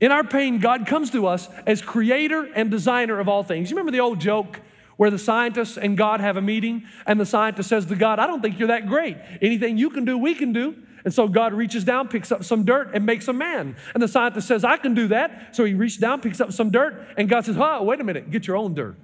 In 0.00 0.12
our 0.12 0.24
pain, 0.24 0.58
God 0.58 0.86
comes 0.86 1.10
to 1.12 1.26
us 1.26 1.48
as 1.66 1.80
creator 1.80 2.44
and 2.54 2.70
designer 2.70 3.18
of 3.20 3.28
all 3.28 3.42
things. 3.42 3.70
You 3.70 3.76
remember 3.76 3.92
the 3.92 4.00
old 4.00 4.20
joke 4.20 4.60
where 4.96 5.10
the 5.10 5.18
scientists 5.18 5.76
and 5.76 5.96
God 5.96 6.20
have 6.20 6.36
a 6.36 6.42
meeting, 6.42 6.84
and 7.06 7.18
the 7.18 7.26
scientist 7.26 7.68
says 7.68 7.86
to 7.86 7.96
God, 7.96 8.18
I 8.18 8.26
don't 8.26 8.40
think 8.40 8.58
you're 8.58 8.68
that 8.68 8.86
great. 8.86 9.16
Anything 9.42 9.78
you 9.78 9.90
can 9.90 10.04
do, 10.04 10.16
we 10.16 10.34
can 10.34 10.52
do. 10.52 10.76
And 11.04 11.12
so 11.12 11.28
God 11.28 11.52
reaches 11.52 11.84
down, 11.84 12.08
picks 12.08 12.32
up 12.32 12.44
some 12.44 12.64
dirt, 12.64 12.90
and 12.94 13.04
makes 13.04 13.28
a 13.28 13.32
man. 13.32 13.76
And 13.92 14.02
the 14.02 14.08
scientist 14.08 14.48
says, 14.48 14.64
I 14.64 14.78
can 14.78 14.94
do 14.94 15.08
that. 15.08 15.54
So 15.54 15.64
he 15.64 15.74
reaches 15.74 15.98
down, 15.98 16.20
picks 16.20 16.40
up 16.40 16.52
some 16.52 16.70
dirt, 16.70 17.06
and 17.18 17.28
God 17.28 17.44
says, 17.44 17.56
Oh, 17.58 17.82
wait 17.82 18.00
a 18.00 18.04
minute, 18.04 18.30
get 18.30 18.46
your 18.46 18.56
own 18.56 18.74
dirt. 18.74 18.96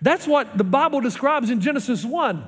That's 0.00 0.26
what 0.26 0.58
the 0.58 0.64
Bible 0.64 1.00
describes 1.00 1.48
in 1.48 1.62
Genesis 1.62 2.04
1. 2.04 2.44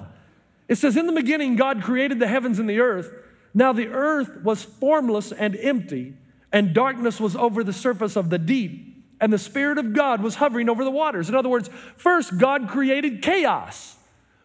It 0.69 0.77
says, 0.77 0.95
In 0.95 1.07
the 1.07 1.13
beginning, 1.13 1.57
God 1.57 1.83
created 1.83 2.19
the 2.19 2.29
heavens 2.29 2.59
and 2.59 2.69
the 2.69 2.81
earth. 2.81 3.11
Now 3.55 3.73
the 3.73 3.89
earth 3.89 4.43
was 4.43 4.63
formless 4.63 5.33
and 5.33 5.57
empty, 5.57 6.15
and 6.53 6.75
darkness 6.75 7.19
was 7.19 7.35
over 7.35 7.65
the 7.65 7.73
surface 7.73 8.15
of 8.15 8.29
the 8.29 8.39
deep, 8.39 8.96
and 9.21 9.33
the 9.33 9.39
Spirit 9.39 9.79
of 9.79 9.93
God 9.93 10.23
was 10.23 10.37
hovering 10.37 10.69
over 10.69 10.85
the 10.85 10.91
waters. 10.91 11.29
In 11.29 11.35
other 11.35 11.49
words, 11.49 11.71
first, 11.97 12.39
God 12.39 12.69
created 12.69 13.23
chaos. 13.23 13.97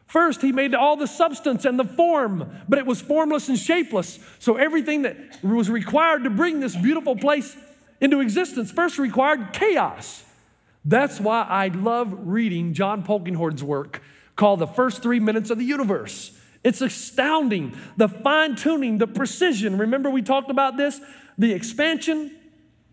First, 0.08 0.42
he 0.42 0.52
made 0.52 0.76
all 0.76 0.98
the 0.98 1.08
substance 1.08 1.64
and 1.64 1.80
the 1.80 1.86
form, 1.86 2.52
but 2.68 2.78
it 2.78 2.86
was 2.86 3.02
formless 3.02 3.48
and 3.48 3.58
shapeless. 3.58 4.20
So 4.40 4.58
everything 4.58 5.04
that 5.04 5.16
was 5.42 5.70
required 5.70 6.26
to 6.26 6.30
bring 6.30 6.60
this 6.60 6.76
beautiful 6.76 7.16
place 7.16 7.56
into 8.02 8.20
existence 8.20 8.72
first 8.72 8.98
required 8.98 9.54
chaos. 9.54 10.26
That's 10.84 11.20
why 11.20 11.44
I 11.44 11.68
love 11.68 12.28
reading 12.28 12.74
John 12.74 13.04
Polkinghorne's 13.04 13.64
work 13.64 14.02
called 14.36 14.60
The 14.60 14.68
First 14.68 15.02
Three 15.04 15.20
Minutes 15.20 15.50
of 15.50 15.60
the 15.60 15.66
Universe. 15.66 16.38
It's 16.64 16.82
astounding. 16.82 17.78
The 17.98 18.08
fine 18.08 18.56
tuning, 18.56 18.98
the 18.98 19.08
precision. 19.08 19.78
Remember, 19.78 20.10
we 20.10 20.22
talked 20.22 20.50
about 20.50 20.78
this? 20.78 21.00
The 21.38 21.54
expansion 21.54 22.32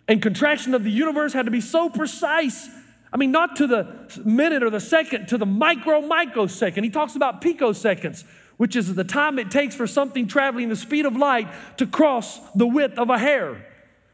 and 0.08 0.20
contraction 0.22 0.74
of 0.74 0.82
the 0.82 0.90
universe 0.90 1.32
had 1.32 1.44
to 1.44 1.50
be 1.52 1.60
so 1.60 1.88
precise 1.88 2.68
I 3.12 3.16
mean, 3.16 3.30
not 3.30 3.56
to 3.56 3.66
the 3.66 4.22
minute 4.24 4.62
or 4.62 4.70
the 4.70 4.80
second, 4.80 5.28
to 5.28 5.38
the 5.38 5.46
micro 5.46 6.00
microsecond. 6.00 6.84
He 6.84 6.90
talks 6.90 7.16
about 7.16 7.40
picoseconds, 7.40 8.24
which 8.58 8.76
is 8.76 8.94
the 8.94 9.04
time 9.04 9.38
it 9.38 9.50
takes 9.50 9.74
for 9.74 9.86
something 9.86 10.26
traveling 10.26 10.68
the 10.68 10.76
speed 10.76 11.06
of 11.06 11.16
light 11.16 11.48
to 11.78 11.86
cross 11.86 12.38
the 12.54 12.66
width 12.66 12.98
of 12.98 13.08
a 13.08 13.18
hair. 13.18 13.64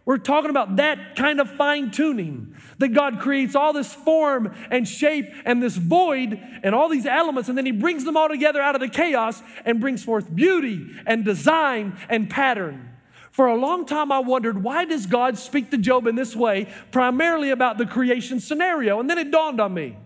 We're 0.06 0.18
talking 0.18 0.50
about 0.50 0.76
that 0.76 1.16
kind 1.16 1.40
of 1.40 1.50
fine 1.50 1.90
tuning 1.90 2.54
that 2.78 2.88
God 2.88 3.20
creates 3.20 3.54
all 3.54 3.72
this 3.72 3.92
form 3.94 4.54
and 4.70 4.86
shape 4.86 5.32
and 5.46 5.62
this 5.62 5.76
void 5.76 6.38
and 6.62 6.74
all 6.74 6.90
these 6.90 7.06
elements, 7.06 7.48
and 7.48 7.56
then 7.56 7.64
He 7.64 7.72
brings 7.72 8.04
them 8.04 8.16
all 8.16 8.28
together 8.28 8.60
out 8.60 8.74
of 8.74 8.82
the 8.82 8.88
chaos 8.88 9.42
and 9.64 9.80
brings 9.80 10.04
forth 10.04 10.32
beauty 10.34 10.90
and 11.06 11.24
design 11.24 11.98
and 12.10 12.28
pattern. 12.28 12.93
For 13.34 13.48
a 13.48 13.56
long 13.56 13.84
time, 13.84 14.12
I 14.12 14.20
wondered 14.20 14.62
why 14.62 14.84
does 14.84 15.06
God 15.06 15.36
speak 15.36 15.72
to 15.72 15.76
Job 15.76 16.06
in 16.06 16.14
this 16.14 16.36
way, 16.36 16.72
primarily 16.92 17.50
about 17.50 17.78
the 17.78 17.84
creation 17.84 18.38
scenario? 18.38 19.00
And 19.00 19.10
then 19.10 19.18
it 19.18 19.32
dawned 19.32 19.60
on 19.60 19.74
me. 19.74 19.96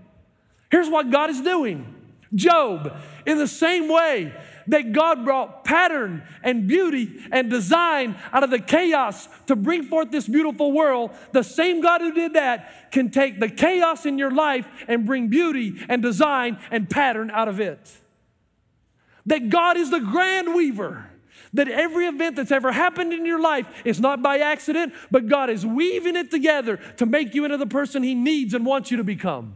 Here's 0.70 0.88
what 0.88 1.10
God 1.10 1.28
is 1.28 1.42
doing 1.42 1.94
Job, 2.34 2.96
in 3.26 3.36
the 3.36 3.46
same 3.46 3.86
way 3.86 4.32
that 4.68 4.94
God 4.94 5.26
brought 5.26 5.62
pattern 5.62 6.22
and 6.42 6.66
beauty 6.66 7.22
and 7.30 7.50
design 7.50 8.16
out 8.32 8.44
of 8.44 8.50
the 8.50 8.60
chaos 8.60 9.28
to 9.46 9.54
bring 9.54 9.82
forth 9.82 10.10
this 10.10 10.26
beautiful 10.26 10.72
world, 10.72 11.10
the 11.32 11.44
same 11.44 11.82
God 11.82 12.00
who 12.00 12.14
did 12.14 12.32
that 12.32 12.90
can 12.92 13.10
take 13.10 13.40
the 13.40 13.50
chaos 13.50 14.06
in 14.06 14.16
your 14.16 14.30
life 14.30 14.66
and 14.88 15.04
bring 15.04 15.28
beauty 15.28 15.74
and 15.90 16.00
design 16.00 16.58
and 16.70 16.88
pattern 16.88 17.30
out 17.30 17.48
of 17.48 17.60
it. 17.60 17.92
That 19.26 19.50
God 19.50 19.76
is 19.76 19.90
the 19.90 20.00
grand 20.00 20.54
weaver 20.54 21.07
that 21.54 21.68
every 21.68 22.06
event 22.06 22.36
that's 22.36 22.52
ever 22.52 22.72
happened 22.72 23.12
in 23.12 23.24
your 23.24 23.40
life 23.40 23.66
is 23.84 24.00
not 24.00 24.22
by 24.22 24.38
accident, 24.38 24.92
but 25.10 25.28
God 25.28 25.50
is 25.50 25.64
weaving 25.64 26.16
it 26.16 26.30
together 26.30 26.78
to 26.96 27.06
make 27.06 27.34
you 27.34 27.44
into 27.44 27.56
the 27.56 27.66
person 27.66 28.02
He 28.02 28.14
needs 28.14 28.54
and 28.54 28.66
wants 28.66 28.90
you 28.90 28.96
to 28.96 29.04
become. 29.04 29.54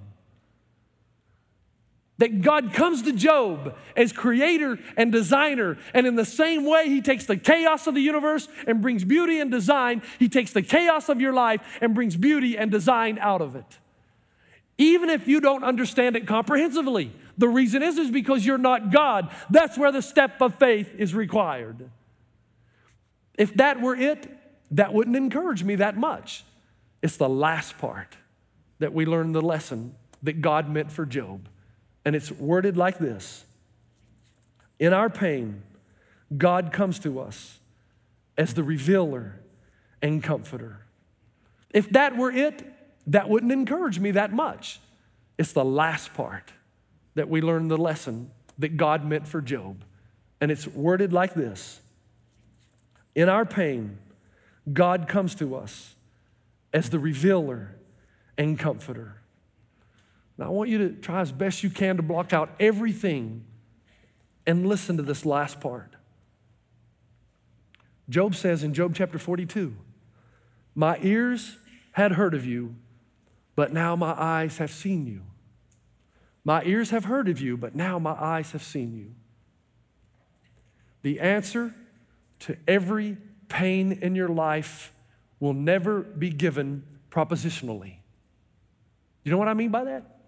That 2.19 2.43
God 2.43 2.73
comes 2.73 3.03
to 3.03 3.13
Job 3.13 3.77
as 3.97 4.13
creator 4.13 4.79
and 4.97 5.11
designer, 5.11 5.77
and 5.93 6.07
in 6.07 6.15
the 6.15 6.25
same 6.25 6.65
way 6.65 6.89
He 6.89 7.01
takes 7.01 7.27
the 7.27 7.37
chaos 7.37 7.87
of 7.87 7.95
the 7.95 8.01
universe 8.01 8.49
and 8.67 8.81
brings 8.81 9.05
beauty 9.05 9.41
and 9.41 9.51
design, 9.51 10.03
He 10.19 10.29
takes 10.29 10.53
the 10.53 10.63
chaos 10.63 11.09
of 11.09 11.21
your 11.21 11.33
life 11.33 11.61
and 11.81 11.95
brings 11.95 12.17
beauty 12.17 12.57
and 12.57 12.71
design 12.71 13.19
out 13.21 13.41
of 13.41 13.57
it. 13.57 13.79
Even 14.79 15.11
if 15.11 15.29
you 15.29 15.41
don't 15.41 15.65
understand 15.65 16.17
it 16.17 16.27
comprehensively, 16.27 17.13
the 17.39 17.49
reason 17.49 17.83
is, 17.83 17.99
is 17.99 18.11
because 18.11 18.45
you're 18.45 18.59
not 18.59 18.91
God. 18.91 19.31
That's 19.51 19.79
where 19.79 19.93
the 19.93 20.03
step 20.03 20.41
of 20.41 20.57
faith 20.57 20.95
is 20.97 21.15
required. 21.15 21.91
If 23.39 23.55
that 23.55 23.81
were 23.81 23.97
it, 23.97 24.29
that 24.71 24.93
wouldn't 24.93 25.17
encourage 25.17 25.65
me 25.65 25.77
that 25.77 25.97
much. 25.97 26.45
It's 27.03 27.17
the 27.17 27.29
last 27.29 27.79
part 27.79 28.17
that 28.79 28.93
we 28.93 29.07
learn 29.07 29.33
the 29.33 29.41
lesson 29.41 29.95
that 30.23 30.41
God 30.41 30.69
meant 30.69 30.93
for 30.93 31.07
Job. 31.07 31.49
And 32.05 32.17
it's 32.17 32.31
worded 32.31 32.77
like 32.77 32.99
this 32.99 33.45
In 34.79 34.93
our 34.93 35.11
pain, 35.11 35.63
God 36.37 36.73
comes 36.73 36.99
to 37.01 37.21
us 37.21 37.59
as 38.37 38.55
the 38.55 38.63
revealer 38.63 39.41
and 40.01 40.23
comforter. 40.23 40.87
If 41.71 41.91
that 41.91 42.17
were 42.17 42.31
it, 42.31 42.63
that 43.07 43.29
wouldn't 43.29 43.53
encourage 43.53 43.99
me 43.99 44.11
that 44.13 44.33
much. 44.33 44.81
It's 45.39 45.53
the 45.53 45.65
last 45.65 46.15
part 46.15 46.53
that 47.15 47.29
we 47.29 47.41
learn 47.41 47.69
the 47.69 47.77
lesson 47.77 48.31
that 48.59 48.77
God 48.77 49.05
meant 49.05 49.27
for 49.27 49.41
Job. 49.41 49.85
And 50.41 50.51
it's 50.51 50.67
worded 50.67 51.13
like 51.13 51.35
this 51.35 51.81
In 53.15 53.29
our 53.29 53.45
pain, 53.45 53.99
God 54.73 55.09
comes 55.09 55.35
to 55.37 55.57
us 55.57 55.95
as 56.73 56.91
the 56.91 56.99
revealer 56.99 57.77
and 58.39 58.59
comforter. 58.59 59.23
Now, 60.39 60.47
I 60.47 60.49
want 60.49 60.71
you 60.71 60.79
to 60.79 60.91
try 60.91 61.21
as 61.21 61.31
best 61.31 61.63
you 61.63 61.71
can 61.71 61.97
to 61.97 62.03
block 62.03 62.33
out 62.33 62.51
everything 62.59 63.45
and 64.47 64.67
listen 64.67 64.97
to 64.97 65.03
this 65.03 65.25
last 65.27 65.61
part. 65.61 65.95
Job 68.09 68.35
says 68.35 68.63
in 68.63 68.75
Job 68.75 68.95
chapter 68.95 69.19
42, 69.19 69.77
My 70.75 70.99
ears 71.03 71.59
had 71.93 72.13
heard 72.13 72.35
of 72.35 72.45
you, 72.45 72.75
but 73.55 73.73
now 73.73 73.95
my 73.95 74.13
eyes 74.13 74.59
have 74.59 74.71
seen 74.71 75.07
you. 75.07 75.23
My 76.45 76.63
ears 76.65 76.91
have 76.91 77.05
heard 77.05 77.29
of 77.29 77.41
you, 77.41 77.57
but 77.57 77.75
now 77.75 77.99
my 77.99 78.13
eyes 78.13 78.53
have 78.53 78.63
seen 78.63 78.95
you. 78.95 79.15
The 81.03 81.21
answer 81.21 81.75
to 82.41 82.57
every 82.67 83.17
pain 83.49 83.93
in 83.93 84.15
your 84.15 84.29
life 84.29 84.93
will 85.41 85.53
never 85.53 86.01
be 86.01 86.31
given 86.31 86.85
propositionally. 87.11 87.97
You 89.25 89.31
know 89.31 89.39
what 89.39 89.49
I 89.49 89.55
mean 89.55 89.71
by 89.71 89.85
that? 89.85 90.19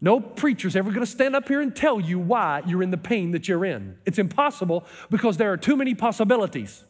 No 0.00 0.20
preacher's 0.20 0.76
ever 0.76 0.90
going 0.90 1.04
to 1.04 1.10
stand 1.10 1.36
up 1.36 1.48
here 1.48 1.60
and 1.60 1.74
tell 1.74 2.00
you 2.00 2.18
why 2.18 2.62
you're 2.66 2.82
in 2.82 2.90
the 2.90 2.96
pain 2.96 3.32
that 3.32 3.48
you're 3.48 3.64
in. 3.64 3.98
It's 4.06 4.18
impossible 4.18 4.84
because 5.10 5.36
there 5.36 5.52
are 5.52 5.56
too 5.56 5.76
many 5.76 5.94
possibilities. 5.94 6.84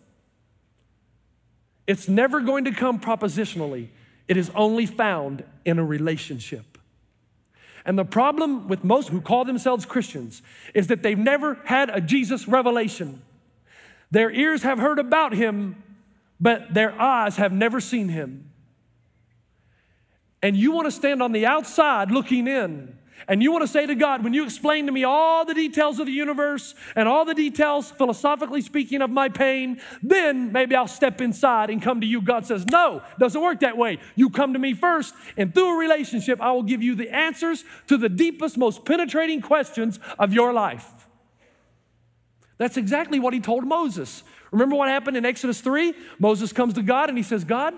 It's 1.86 2.08
never 2.08 2.40
going 2.40 2.64
to 2.64 2.72
come 2.72 3.00
propositionally, 3.00 3.88
it 4.28 4.36
is 4.36 4.50
only 4.54 4.86
found 4.86 5.44
in 5.64 5.78
a 5.78 5.84
relationship. 5.84 6.69
And 7.84 7.98
the 7.98 8.04
problem 8.04 8.68
with 8.68 8.84
most 8.84 9.08
who 9.08 9.20
call 9.20 9.44
themselves 9.44 9.86
Christians 9.86 10.42
is 10.74 10.88
that 10.88 11.02
they've 11.02 11.18
never 11.18 11.58
had 11.64 11.90
a 11.90 12.00
Jesus 12.00 12.46
revelation. 12.46 13.22
Their 14.10 14.30
ears 14.30 14.62
have 14.62 14.78
heard 14.78 14.98
about 14.98 15.34
him, 15.34 15.82
but 16.40 16.74
their 16.74 16.98
eyes 17.00 17.36
have 17.36 17.52
never 17.52 17.80
seen 17.80 18.08
him. 18.08 18.50
And 20.42 20.56
you 20.56 20.72
want 20.72 20.86
to 20.86 20.90
stand 20.90 21.22
on 21.22 21.32
the 21.32 21.46
outside 21.46 22.10
looking 22.10 22.46
in 22.46 22.96
and 23.28 23.42
you 23.42 23.52
want 23.52 23.62
to 23.62 23.68
say 23.68 23.86
to 23.86 23.94
God, 23.94 24.24
when 24.24 24.34
you 24.34 24.44
explain 24.44 24.86
to 24.86 24.92
me 24.92 25.04
all 25.04 25.44
the 25.44 25.54
details 25.54 25.98
of 25.98 26.06
the 26.06 26.12
universe 26.12 26.74
and 26.94 27.08
all 27.08 27.24
the 27.24 27.34
details, 27.34 27.90
philosophically 27.90 28.60
speaking, 28.60 29.02
of 29.02 29.10
my 29.10 29.28
pain, 29.28 29.80
then 30.02 30.52
maybe 30.52 30.74
I'll 30.74 30.88
step 30.88 31.20
inside 31.20 31.70
and 31.70 31.80
come 31.80 32.00
to 32.00 32.06
you. 32.06 32.20
God 32.20 32.46
says, 32.46 32.66
No, 32.66 33.02
doesn't 33.18 33.40
work 33.40 33.60
that 33.60 33.76
way. 33.76 33.98
You 34.16 34.30
come 34.30 34.52
to 34.52 34.58
me 34.58 34.74
first, 34.74 35.14
and 35.36 35.54
through 35.54 35.74
a 35.74 35.78
relationship, 35.78 36.40
I 36.40 36.52
will 36.52 36.62
give 36.62 36.82
you 36.82 36.94
the 36.94 37.14
answers 37.14 37.64
to 37.86 37.96
the 37.96 38.08
deepest, 38.08 38.58
most 38.58 38.84
penetrating 38.84 39.40
questions 39.40 39.98
of 40.18 40.32
your 40.32 40.52
life. 40.52 40.88
That's 42.58 42.76
exactly 42.76 43.18
what 43.18 43.32
he 43.32 43.40
told 43.40 43.64
Moses. 43.64 44.22
Remember 44.50 44.76
what 44.76 44.88
happened 44.88 45.16
in 45.16 45.24
Exodus 45.24 45.60
3? 45.60 45.94
Moses 46.18 46.52
comes 46.52 46.74
to 46.74 46.82
God 46.82 47.08
and 47.08 47.16
he 47.16 47.24
says, 47.24 47.44
God, 47.44 47.74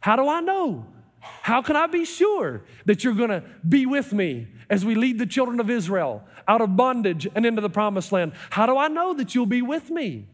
how 0.00 0.16
do 0.16 0.28
I 0.28 0.40
know? 0.40 0.86
How 1.20 1.62
can 1.62 1.76
I 1.76 1.86
be 1.86 2.04
sure 2.04 2.62
that 2.86 3.04
you're 3.04 3.14
gonna 3.14 3.44
be 3.68 3.86
with 3.86 4.12
me 4.12 4.48
as 4.72 4.86
we 4.86 4.94
lead 4.94 5.18
the 5.18 5.26
children 5.26 5.60
of 5.60 5.68
Israel 5.68 6.24
out 6.48 6.62
of 6.62 6.76
bondage 6.76 7.28
and 7.34 7.44
into 7.44 7.60
the 7.60 7.68
promised 7.68 8.10
land? 8.10 8.32
How 8.48 8.64
do 8.64 8.78
I 8.78 8.88
know 8.88 9.12
that 9.12 9.34
you'll 9.34 9.44
be 9.44 9.60
with 9.60 9.90
me? 9.90 10.26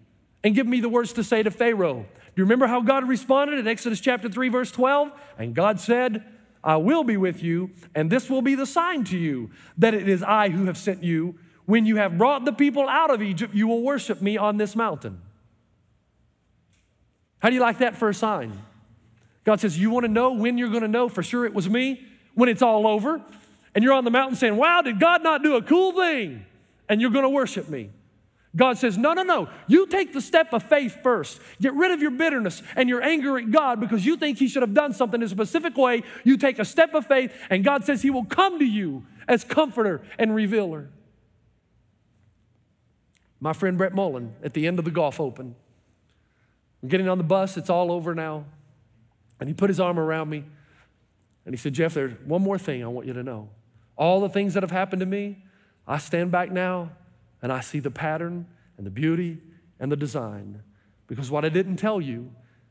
And 0.45 0.55
give 0.55 0.67
me 0.67 0.81
the 0.81 0.89
words 0.89 1.13
to 1.15 1.25
say 1.25 1.43
to 1.43 1.51
Pharaoh. 1.51 2.03
Do 2.05 2.33
you 2.37 2.45
remember 2.45 2.69
how 2.69 2.81
God 2.81 3.09
responded 3.09 3.59
in 3.59 3.67
Exodus 3.67 3.99
chapter 4.01 4.29
3, 4.29 4.49
verse 4.49 4.71
12? 4.71 5.11
And 5.39 5.57
God 5.57 5.81
said, 5.81 6.25
I 6.63 6.77
will 6.77 7.03
be 7.03 7.17
with 7.17 7.43
you, 7.43 7.73
and 7.97 8.11
this 8.11 8.31
will 8.31 8.41
be 8.41 8.55
the 8.55 8.65
sign 8.65 9.03
to 9.05 9.19
you 9.19 9.51
that 9.77 9.93
it 9.93 10.09
is 10.09 10.23
I 10.23 10.51
who 10.51 10.67
have 10.67 10.79
sent 10.79 11.03
you. 11.03 11.37
When 11.67 11.85
you 11.85 11.97
have 11.97 12.17
brought 12.17 12.45
the 12.45 12.53
people 12.53 12.89
out 12.89 13.11
of 13.11 13.21
Egypt, 13.21 13.55
you 13.55 13.67
will 13.67 13.83
worship 13.83 14.23
me 14.23 14.37
on 14.37 14.57
this 14.57 14.77
mountain. 14.77 15.21
How 17.41 17.49
do 17.49 17.57
you 17.57 17.61
like 17.61 17.79
that 17.79 17.97
for 17.97 18.09
a 18.09 18.15
sign? 18.15 18.53
God 19.43 19.59
says, 19.59 19.77
You 19.77 19.91
want 19.91 20.05
to 20.05 20.13
know 20.13 20.33
when 20.33 20.59
you're 20.59 20.71
going 20.71 20.83
to 20.83 20.89
know 20.89 21.09
for 21.09 21.25
sure 21.25 21.45
it 21.45 21.55
was 21.55 21.69
me? 21.69 22.07
When 22.35 22.49
it's 22.49 22.63
all 22.63 22.87
over 22.87 23.21
and 23.75 23.85
you're 23.85 23.93
on 23.93 24.05
the 24.05 24.11
mountain 24.11 24.37
saying, 24.37 24.57
Wow, 24.57 24.83
did 24.83 24.99
God 25.01 25.23
not 25.23 25.43
do 25.43 25.57
a 25.57 25.63
cool 25.63 25.93
thing? 25.93 26.45
And 26.89 27.01
you're 27.01 27.11
going 27.11 27.25
to 27.25 27.29
worship 27.29 27.69
me. 27.69 27.91
God 28.57 28.79
says, 28.79 28.97
No, 28.97 29.13
no, 29.13 29.23
no. 29.23 29.49
You 29.67 29.87
take 29.87 30.13
the 30.13 30.21
step 30.21 30.53
of 30.53 30.63
faith 30.63 31.03
first. 31.03 31.41
Get 31.61 31.75
rid 31.75 31.91
of 31.91 32.01
your 32.01 32.11
bitterness 32.11 32.63
and 32.77 32.89
your 32.89 33.03
anger 33.03 33.39
at 33.39 33.51
God 33.51 33.81
because 33.81 34.05
you 34.05 34.17
think 34.17 34.39
He 34.39 34.49
should 34.49 34.63
have 34.63 34.75
done 34.75 34.93
something 34.93 35.21
in 35.21 35.27
a 35.27 35.29
specific 35.29 35.77
way. 35.77 36.03
You 36.25 36.37
take 36.37 36.59
a 36.59 36.65
step 36.65 36.95
of 36.95 37.07
faith, 37.07 37.33
and 37.51 37.63
God 37.63 37.85
says 37.85 38.03
He 38.03 38.11
will 38.11 38.25
come 38.25 38.59
to 38.59 38.65
you 38.65 39.05
as 39.27 39.45
comforter 39.45 40.03
and 40.19 40.35
revealer. 40.35 40.89
My 43.41 43.53
friend 43.53 43.79
Brett 43.79 43.95
Mullen 43.95 44.35
at 44.43 44.55
the 44.55 44.67
end 44.67 44.79
of 44.79 44.85
the 44.85 44.91
Golf 44.91 45.21
Open. 45.21 45.55
I'm 46.83 46.89
getting 46.89 47.09
on 47.09 47.19
the 47.19 47.25
bus, 47.25 47.57
it's 47.57 47.71
all 47.71 47.93
over 47.93 48.15
now. 48.15 48.45
And 49.41 49.49
he 49.49 49.55
put 49.55 49.71
his 49.71 49.79
arm 49.79 49.99
around 49.99 50.29
me 50.29 50.45
and 51.45 51.55
he 51.55 51.57
said, 51.57 51.73
Jeff, 51.73 51.95
there's 51.95 52.13
one 52.25 52.43
more 52.43 52.59
thing 52.59 52.83
I 52.83 52.89
want 52.89 53.07
you 53.07 53.13
to 53.13 53.23
know. 53.23 53.49
All 53.99 54.21
the 54.21 54.29
things 54.29 54.55
that 54.55 54.63
have 54.63 54.71
happened 54.71 55.01
to 55.01 55.07
me, 55.07 55.43
I 55.87 55.99
stand 55.99 56.31
back 56.31 56.53
now 56.53 56.91
and 57.43 57.53
I 57.53 57.61
see 57.61 57.81
the 57.81 57.91
pattern 57.91 58.47
and 58.77 58.87
the 58.87 58.91
beauty 58.91 59.39
and 59.81 59.91
the 59.91 59.97
design. 59.97 60.63
Because 61.09 61.31
what 61.31 61.45
I 61.45 61.49
didn't 61.49 61.77
tell 61.77 62.01
you 62.01 62.31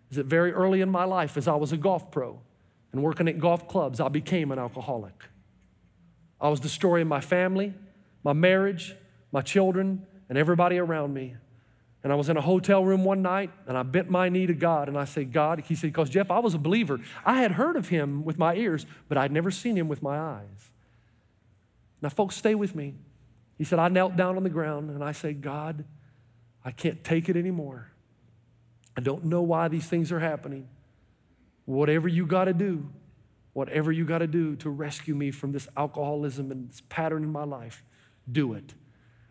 is 0.09 0.15
that 0.15 0.25
very 0.25 0.53
early 0.53 0.79
in 0.79 0.89
my 0.89 1.03
life, 1.03 1.35
as 1.35 1.47
I 1.47 1.55
was 1.55 1.73
a 1.73 1.77
golf 1.77 2.09
pro 2.11 2.39
and 2.93 3.03
working 3.03 3.27
at 3.27 3.39
golf 3.39 3.67
clubs, 3.67 3.99
I 3.99 4.07
became 4.07 4.51
an 4.51 4.59
alcoholic. 4.59 5.25
I 6.39 6.47
was 6.47 6.61
destroying 6.61 7.07
my 7.07 7.19
family, 7.19 7.73
my 8.23 8.33
marriage, 8.33 8.95
my 9.31 9.41
children, 9.41 10.05
and 10.29 10.37
everybody 10.37 10.77
around 10.77 11.13
me. 11.13 11.35
And 12.03 12.13
I 12.13 12.15
was 12.15 12.29
in 12.29 12.37
a 12.37 12.41
hotel 12.41 12.85
room 12.85 13.03
one 13.03 13.21
night 13.21 13.51
and 13.67 13.77
I 13.77 13.83
bent 13.83 14.09
my 14.09 14.29
knee 14.29 14.45
to 14.45 14.53
God 14.53 14.87
and 14.87 14.97
I 14.97 15.03
said, 15.03 15.33
God, 15.33 15.63
he 15.67 15.75
said, 15.75 15.87
because 15.87 16.09
Jeff, 16.09 16.31
I 16.31 16.39
was 16.39 16.53
a 16.53 16.59
believer. 16.59 17.01
I 17.25 17.41
had 17.41 17.53
heard 17.53 17.75
of 17.75 17.89
him 17.89 18.23
with 18.23 18.37
my 18.37 18.55
ears, 18.55 18.85
but 19.09 19.17
I'd 19.17 19.31
never 19.31 19.51
seen 19.51 19.75
him 19.75 19.89
with 19.89 20.01
my 20.01 20.17
eyes. 20.17 20.71
Now, 22.01 22.09
folks, 22.09 22.35
stay 22.35 22.55
with 22.55 22.75
me. 22.75 22.95
He 23.57 23.63
said, 23.63 23.79
I 23.79 23.87
knelt 23.87 24.15
down 24.15 24.37
on 24.37 24.43
the 24.43 24.49
ground 24.49 24.89
and 24.91 25.03
I 25.03 25.11
said, 25.11 25.41
God, 25.41 25.83
I 26.63 26.71
can't 26.71 27.03
take 27.03 27.29
it 27.29 27.35
anymore. 27.35 27.91
I 28.95 29.01
don't 29.01 29.25
know 29.25 29.41
why 29.41 29.67
these 29.67 29.87
things 29.87 30.11
are 30.11 30.19
happening. 30.19 30.67
Whatever 31.65 32.07
you 32.07 32.25
got 32.25 32.45
to 32.45 32.53
do, 32.53 32.89
whatever 33.53 33.91
you 33.91 34.05
got 34.05 34.19
to 34.19 34.27
do 34.27 34.55
to 34.57 34.69
rescue 34.69 35.15
me 35.15 35.31
from 35.31 35.51
this 35.51 35.67
alcoholism 35.75 36.51
and 36.51 36.69
this 36.69 36.81
pattern 36.89 37.23
in 37.23 37.31
my 37.31 37.43
life, 37.43 37.83
do 38.31 38.53
it. 38.53 38.73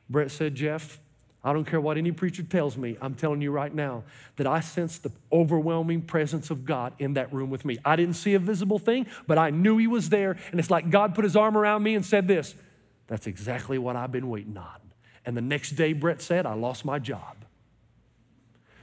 Brett 0.08 0.30
said, 0.30 0.54
Jeff, 0.54 1.00
I 1.46 1.52
don't 1.52 1.64
care 1.64 1.80
what 1.80 1.96
any 1.96 2.10
preacher 2.10 2.42
tells 2.42 2.76
me. 2.76 2.96
I'm 3.00 3.14
telling 3.14 3.40
you 3.40 3.52
right 3.52 3.72
now 3.72 4.02
that 4.34 4.48
I 4.48 4.58
sensed 4.58 5.04
the 5.04 5.12
overwhelming 5.32 6.02
presence 6.02 6.50
of 6.50 6.64
God 6.64 6.92
in 6.98 7.14
that 7.14 7.32
room 7.32 7.50
with 7.50 7.64
me. 7.64 7.78
I 7.84 7.94
didn't 7.94 8.14
see 8.14 8.34
a 8.34 8.40
visible 8.40 8.80
thing, 8.80 9.06
but 9.28 9.38
I 9.38 9.50
knew 9.50 9.78
He 9.78 9.86
was 9.86 10.08
there. 10.08 10.36
And 10.50 10.58
it's 10.58 10.72
like 10.72 10.90
God 10.90 11.14
put 11.14 11.22
His 11.22 11.36
arm 11.36 11.56
around 11.56 11.84
me 11.84 11.94
and 11.94 12.04
said, 12.04 12.26
This, 12.26 12.56
that's 13.06 13.28
exactly 13.28 13.78
what 13.78 13.94
I've 13.94 14.10
been 14.10 14.28
waiting 14.28 14.56
on. 14.56 14.80
And 15.24 15.36
the 15.36 15.40
next 15.40 15.76
day, 15.76 15.92
Brett 15.92 16.20
said, 16.20 16.46
I 16.46 16.54
lost 16.54 16.84
my 16.84 16.98
job. 16.98 17.36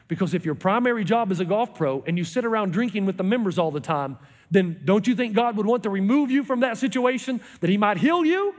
Because 0.08 0.34
if 0.34 0.46
your 0.46 0.56
primary 0.56 1.04
job 1.04 1.34
is 1.34 1.42
a 1.42 1.46
golf 1.46 1.76
pro 1.76 2.02
and 2.08 2.18
you 2.18 2.24
sit 2.24 2.46
around 2.46 2.72
drinking 2.72 3.06
with 3.06 3.18
the 3.18 3.24
members 3.26 3.60
all 3.60 3.72
the 3.72 3.82
time, 3.82 4.18
then 4.52 4.80
don't 4.86 5.06
you 5.06 5.16
think 5.16 5.36
God 5.36 5.58
would 5.58 5.66
want 5.66 5.84
to 5.84 5.90
remove 5.90 6.32
you 6.32 6.46
from 6.46 6.62
that 6.62 6.78
situation 6.78 7.42
that 7.60 7.70
He 7.70 7.76
might 7.76 7.98
heal 7.98 8.24
you? 8.24 8.56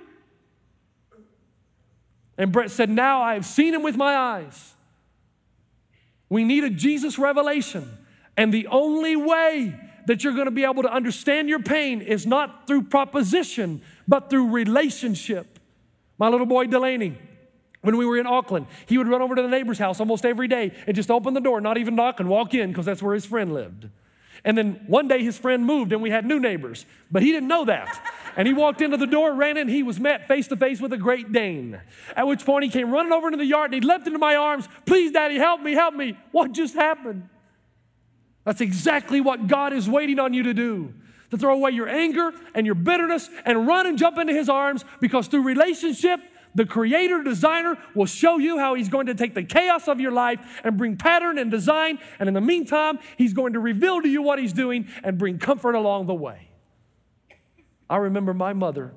And 2.37 2.53
Brett 2.53 2.71
said, 2.71 2.91
Now 2.91 3.23
I 3.23 3.35
have 3.35 3.47
seen 3.47 3.75
him 3.75 3.83
with 3.83 3.97
my 3.97 4.15
eyes. 4.17 4.75
We 6.29 6.45
need 6.45 6.65
a 6.65 6.71
Jesus 6.71 7.19
revelation. 7.19 7.99
And 8.37 8.53
the 8.53 8.67
only 8.67 9.15
way 9.15 9.79
that 10.07 10.25
you're 10.25 10.33
going 10.33 10.47
to 10.47 10.51
be 10.51 10.65
able 10.65 10.83
to 10.83 10.93
understand 10.93 11.49
your 11.49 11.61
pain 11.61 12.01
is 12.01 12.27
not 12.27 12.67
through 12.67 12.83
proposition, 12.83 13.81
but 14.07 14.31
through 14.31 14.51
relationship. 14.51 15.59
My 16.19 16.29
little 16.29 16.47
boy 16.47 16.67
Delaney, 16.67 17.17
when 17.81 17.97
we 17.97 18.05
were 18.07 18.19
in 18.19 18.27
Auckland, 18.27 18.67
he 18.87 18.99
would 18.99 19.09
run 19.09 19.23
over 19.23 19.35
to 19.35 19.43
the 19.43 19.49
neighbor's 19.49 19.79
house 19.79 20.01
almost 20.01 20.25
every 20.25 20.49
day 20.49 20.73
and 20.87 20.97
just 20.97 21.11
open 21.11 21.35
the 21.35 21.41
door, 21.41 21.61
not 21.61 21.79
even 21.79 21.95
knock, 21.95 22.21
and 22.21 22.29
walk 22.29 22.55
in 22.55 22.71
because 22.71 22.87
that's 22.87 23.03
where 23.03 23.15
his 23.15 23.25
friend 23.25 23.55
lived. 23.55 23.89
And 24.45 24.59
then 24.59 24.85
one 24.87 25.09
day 25.09 25.23
his 25.23 25.39
friend 25.39 25.65
moved 25.65 25.93
and 25.93 26.03
we 26.03 26.11
had 26.11 26.27
new 26.27 26.39
neighbors, 26.39 26.85
but 27.11 27.23
he 27.23 27.33
didn't 27.33 27.49
know 27.49 27.65
that. 27.65 28.01
And 28.37 28.49
he 28.49 28.55
walked 28.55 28.81
into 28.81 28.97
the 28.97 29.07
door, 29.07 29.35
ran 29.35 29.57
in, 29.57 29.69
he 29.69 29.83
was 29.83 30.01
met 30.01 30.27
face 30.27 30.49
to 30.49 30.57
face 30.57 30.81
with 30.81 30.93
a 30.93 30.97
Great 30.97 31.33
Dane. 31.33 31.81
At 32.17 32.27
which 32.27 32.45
point 32.45 32.65
he 32.65 32.71
came 32.71 32.91
running 32.91 33.13
over 33.13 33.29
into 33.29 33.39
the 33.39 33.47
yard 33.47 33.73
and 33.73 33.83
he 33.83 33.89
leapt 33.89 34.07
into 34.07 34.19
my 34.19 34.35
arms. 34.37 34.69
Please, 34.87 35.13
Daddy, 35.13 35.37
help 35.37 35.61
me, 35.61 35.73
help 35.73 35.95
me. 35.95 36.19
What 36.33 36.53
just 36.53 36.75
happened? 36.75 37.29
That's 38.45 38.61
exactly 38.61 39.21
what 39.21 39.47
God 39.47 39.73
is 39.73 39.89
waiting 39.89 40.19
on 40.19 40.35
you 40.35 40.43
to 40.43 40.55
do. 40.55 40.93
To 41.31 41.37
throw 41.37 41.55
away 41.55 41.71
your 41.71 41.89
anger 41.89 42.33
and 42.55 42.67
your 42.67 42.75
bitterness 42.75 43.29
and 43.45 43.67
run 43.67 43.87
and 43.87 43.99
jump 43.99 44.19
into 44.19 44.33
his 44.33 44.49
arms 44.49 44.85
because 45.01 45.27
through 45.27 45.43
relationship, 45.43 46.21
The 46.55 46.65
creator 46.65 47.23
designer 47.23 47.77
will 47.95 48.07
show 48.07 48.39
you 48.39 48.59
how 48.59 48.75
he's 48.75 48.89
going 48.89 49.07
to 49.07 49.15
take 49.15 49.35
the 49.35 49.43
chaos 49.43 49.89
of 49.89 50.01
your 50.01 50.13
life 50.13 50.39
and 50.63 50.77
bring 50.77 50.97
pattern 50.97 51.39
and 51.39 51.51
design. 51.51 51.99
And 52.19 52.29
in 52.29 52.35
the 52.35 52.41
meantime, 52.41 52.99
he's 53.17 53.33
going 53.33 53.55
to 53.55 53.61
reveal 53.61 54.01
to 54.01 54.09
you 54.09 54.23
what 54.23 54.39
he's 54.39 54.53
doing 54.53 54.87
and 55.03 55.19
bring 55.19 55.39
comfort 55.39 55.75
along 55.75 56.07
the 56.07 56.15
way. 56.15 56.49
I 57.89 57.97
remember 57.97 58.35
my 58.35 58.53
mother 58.53 58.93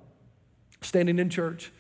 standing 0.82 1.20
in 1.20 1.30
church. 1.30 1.72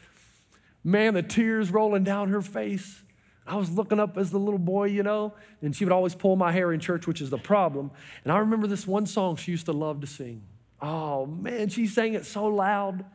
Man, 0.83 1.13
the 1.13 1.23
tears 1.23 1.71
rolling 1.71 2.03
down 2.03 2.29
her 2.29 2.41
face. 2.41 3.01
I 3.45 3.55
was 3.55 3.71
looking 3.71 3.99
up 3.99 4.17
as 4.17 4.31
the 4.31 4.39
little 4.39 4.59
boy, 4.59 4.85
you 4.85 5.03
know, 5.03 5.33
and 5.61 5.75
she 5.75 5.85
would 5.85 5.93
always 5.93 6.13
pull 6.13 6.35
my 6.35 6.51
hair 6.51 6.73
in 6.73 6.79
church, 6.79 7.07
which 7.07 7.21
is 7.21 7.29
the 7.29 7.37
problem. 7.37 7.91
And 8.23 8.31
I 8.31 8.39
remember 8.39 8.67
this 8.67 8.85
one 8.85 9.05
song 9.05 9.37
she 9.37 9.51
used 9.51 9.65
to 9.67 9.71
love 9.71 10.01
to 10.01 10.07
sing. 10.07 10.43
Oh, 10.81 11.25
man, 11.25 11.69
she 11.69 11.87
sang 11.87 12.13
it 12.13 12.25
so 12.25 12.45
loud. 12.45 13.05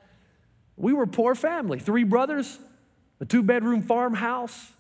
We 0.77 0.93
were 0.93 1.05
a 1.05 1.09
poor 1.09 1.35
family, 1.35 1.79
three 1.79 2.05
brothers, 2.05 2.59
a 3.21 3.27
two 3.27 3.43
bedroom 3.43 3.83
farmhouse. 3.83 4.73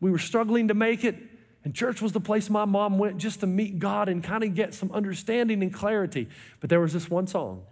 We 0.00 0.10
were 0.10 0.18
struggling 0.18 0.68
to 0.68 0.74
make 0.74 1.04
it. 1.04 1.16
And 1.64 1.74
church 1.74 2.02
was 2.02 2.12
the 2.12 2.20
place 2.20 2.50
my 2.50 2.64
mom 2.64 2.98
went 2.98 3.18
just 3.18 3.40
to 3.40 3.46
meet 3.46 3.78
God 3.78 4.08
and 4.08 4.22
kind 4.22 4.44
of 4.44 4.54
get 4.54 4.74
some 4.74 4.92
understanding 4.92 5.62
and 5.62 5.72
clarity. 5.72 6.28
But 6.60 6.70
there 6.70 6.80
was 6.80 6.92
this 6.92 7.08
one 7.08 7.26
song. 7.26 7.62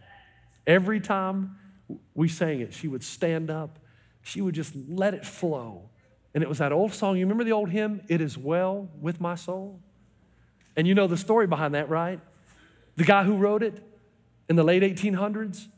Every 0.67 1.01
time 1.01 1.57
we 2.15 2.29
sang 2.29 2.61
it, 2.61 2.73
she 2.73 2.89
would 2.89 3.03
stand 3.03 3.51
up, 3.51 3.79
she 4.23 4.41
would 4.41 4.55
just 4.55 4.75
let 4.89 5.15
it 5.15 5.25
flow. 5.25 5.91
And 6.35 6.43
it 6.43 6.49
was 6.49 6.59
that 6.59 6.73
old 6.73 6.93
song. 6.93 7.17
You 7.17 7.25
remember 7.25 7.45
the 7.45 7.53
old 7.53 7.71
hymn, 7.71 8.01
It 8.09 8.21
Is 8.21 8.37
Well 8.37 8.89
with 9.01 9.21
My 9.21 9.35
Soul? 9.35 9.81
And 10.77 10.89
you 10.89 10.95
know 10.95 11.07
the 11.07 11.17
story 11.17 11.47
behind 11.47 11.75
that, 11.75 11.89
right? 11.89 12.21
The 12.97 13.05
guy 13.05 13.25
who 13.25 13.37
wrote 13.37 13.63
it 13.63 13.81
in 14.49 14.57
the 14.57 14.65
late 14.65 14.83
1800s, 14.83 15.69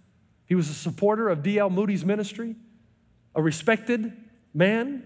he 0.46 0.54
was 0.54 0.70
a 0.70 0.74
supporter 0.74 1.28
of 1.28 1.42
D.L. 1.42 1.68
Moody's 1.70 2.04
ministry, 2.04 2.56
a 3.34 3.42
respected 3.42 4.16
man. 4.54 5.04